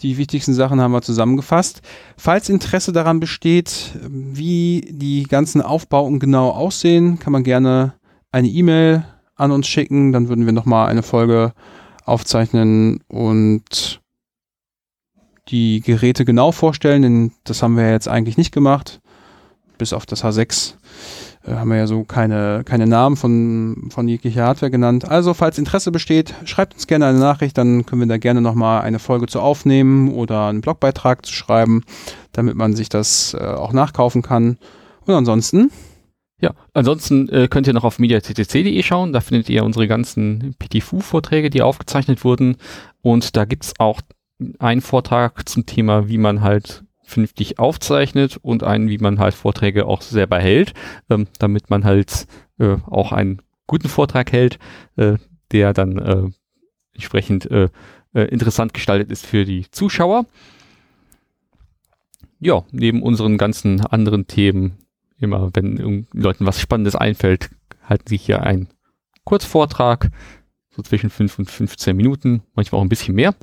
die 0.00 0.16
wichtigsten 0.18 0.54
Sachen 0.54 0.80
haben 0.80 0.92
wir 0.92 1.02
zusammengefasst. 1.02 1.80
Falls 2.16 2.48
Interesse 2.48 2.92
daran 2.92 3.20
besteht, 3.20 3.92
wie 4.08 4.88
die 4.90 5.24
ganzen 5.24 5.62
Aufbauten 5.62 6.18
genau 6.18 6.50
aussehen, 6.50 7.18
kann 7.18 7.32
man 7.32 7.44
gerne 7.44 7.94
eine 8.32 8.48
E-Mail 8.48 9.04
an 9.36 9.52
uns 9.52 9.66
schicken. 9.66 10.12
Dann 10.12 10.28
würden 10.28 10.46
wir 10.46 10.52
nochmal 10.52 10.88
eine 10.88 11.02
Folge 11.02 11.52
aufzeichnen 12.04 13.00
und 13.08 14.00
die 15.48 15.80
Geräte 15.80 16.24
genau 16.24 16.52
vorstellen, 16.52 17.02
denn 17.02 17.32
das 17.44 17.62
haben 17.62 17.76
wir 17.76 17.90
jetzt 17.90 18.08
eigentlich 18.08 18.36
nicht 18.36 18.52
gemacht, 18.52 19.00
bis 19.78 19.92
auf 19.92 20.06
das 20.06 20.24
H6 20.24 20.72
äh, 20.72 20.74
haben 21.46 21.70
wir 21.70 21.76
ja 21.76 21.86
so 21.86 22.04
keine, 22.04 22.62
keine 22.64 22.86
Namen 22.86 23.16
von, 23.16 23.88
von 23.90 24.08
jeglicher 24.08 24.44
Hardware 24.44 24.70
genannt. 24.70 25.08
Also, 25.08 25.34
falls 25.34 25.58
Interesse 25.58 25.92
besteht, 25.92 26.34
schreibt 26.44 26.74
uns 26.74 26.86
gerne 26.86 27.06
eine 27.06 27.18
Nachricht, 27.18 27.58
dann 27.58 27.84
können 27.84 28.00
wir 28.00 28.08
da 28.08 28.18
gerne 28.18 28.40
nochmal 28.40 28.82
eine 28.82 28.98
Folge 28.98 29.26
zu 29.26 29.40
aufnehmen 29.40 30.12
oder 30.12 30.46
einen 30.46 30.62
Blogbeitrag 30.62 31.26
zu 31.26 31.32
schreiben, 31.32 31.82
damit 32.32 32.56
man 32.56 32.74
sich 32.74 32.88
das 32.88 33.34
äh, 33.34 33.44
auch 33.44 33.72
nachkaufen 33.72 34.22
kann. 34.22 34.58
Und 35.06 35.14
ansonsten. 35.14 35.70
Ja, 36.40 36.52
ansonsten 36.72 37.28
äh, 37.28 37.48
könnt 37.48 37.66
ihr 37.66 37.72
noch 37.72 37.84
auf 37.84 37.98
mediattc.de 37.98 38.82
schauen, 38.82 39.12
da 39.12 39.20
findet 39.20 39.48
ihr 39.48 39.64
unsere 39.64 39.86
ganzen 39.86 40.54
PTFU-Vorträge, 40.58 41.48
die 41.48 41.62
aufgezeichnet 41.62 42.24
wurden. 42.24 42.56
Und 43.02 43.36
da 43.36 43.44
gibt's 43.44 43.74
auch 43.78 44.00
einen 44.58 44.80
Vortrag 44.80 45.48
zum 45.48 45.64
Thema, 45.64 46.08
wie 46.08 46.18
man 46.18 46.40
halt 46.40 46.83
vernünftig 47.04 47.58
aufzeichnet 47.58 48.38
und 48.42 48.62
einen, 48.62 48.88
wie 48.88 48.98
man 48.98 49.18
halt 49.18 49.34
Vorträge 49.34 49.86
auch 49.86 50.02
selber 50.02 50.38
hält, 50.38 50.74
ähm, 51.10 51.26
damit 51.38 51.70
man 51.70 51.84
halt 51.84 52.26
äh, 52.58 52.76
auch 52.86 53.12
einen 53.12 53.42
guten 53.66 53.88
Vortrag 53.88 54.32
hält, 54.32 54.58
äh, 54.96 55.16
der 55.52 55.72
dann 55.72 55.98
äh, 55.98 56.30
entsprechend 56.94 57.50
äh, 57.50 57.68
äh, 58.14 58.22
interessant 58.22 58.74
gestaltet 58.74 59.10
ist 59.10 59.26
für 59.26 59.44
die 59.44 59.70
Zuschauer. 59.70 60.26
Ja, 62.40 62.64
neben 62.72 63.02
unseren 63.02 63.38
ganzen 63.38 63.80
anderen 63.80 64.26
Themen, 64.26 64.78
immer 65.18 65.50
wenn 65.54 66.06
Leuten 66.12 66.46
was 66.46 66.60
Spannendes 66.60 66.96
einfällt, 66.96 67.50
halten 67.82 68.04
sie 68.06 68.16
hier 68.16 68.42
einen 68.42 68.68
Kurzvortrag, 69.24 70.10
so 70.70 70.82
zwischen 70.82 71.10
5 71.10 71.38
und 71.38 71.50
15 71.50 71.96
Minuten, 71.96 72.42
manchmal 72.54 72.80
auch 72.80 72.84
ein 72.84 72.88
bisschen 72.88 73.14
mehr. 73.14 73.34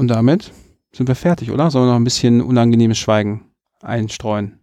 Und 0.00 0.08
damit 0.08 0.50
sind 0.92 1.08
wir 1.08 1.14
fertig, 1.14 1.50
oder? 1.50 1.70
Sollen 1.70 1.84
wir 1.84 1.90
noch 1.90 2.00
ein 2.00 2.04
bisschen 2.04 2.40
unangenehmes 2.40 2.96
Schweigen 2.96 3.42
einstreuen? 3.82 4.58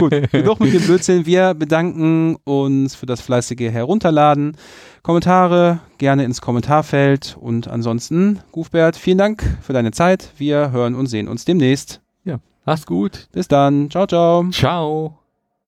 Gut, 0.00 0.30
genug 0.30 0.60
mit 0.60 0.72
dem 0.72 0.80
Blödsinn. 0.80 1.26
Wir 1.26 1.52
bedanken 1.52 2.38
uns 2.44 2.94
für 2.94 3.04
das 3.04 3.20
fleißige 3.20 3.70
Herunterladen. 3.70 4.56
Kommentare 5.02 5.80
gerne 5.98 6.24
ins 6.24 6.40
Kommentarfeld 6.40 7.36
und 7.38 7.68
ansonsten, 7.68 8.40
Gufbert, 8.50 8.96
vielen 8.96 9.18
Dank 9.18 9.44
für 9.60 9.74
deine 9.74 9.90
Zeit. 9.90 10.30
Wir 10.38 10.70
hören 10.70 10.94
und 10.94 11.08
sehen 11.08 11.28
uns 11.28 11.44
demnächst. 11.44 12.00
Ja, 12.24 12.38
mach's 12.64 12.86
gut. 12.86 13.28
Bis 13.32 13.48
dann. 13.48 13.90
Ciao, 13.90 14.06
ciao. 14.06 14.48
Ciao. 14.50 15.18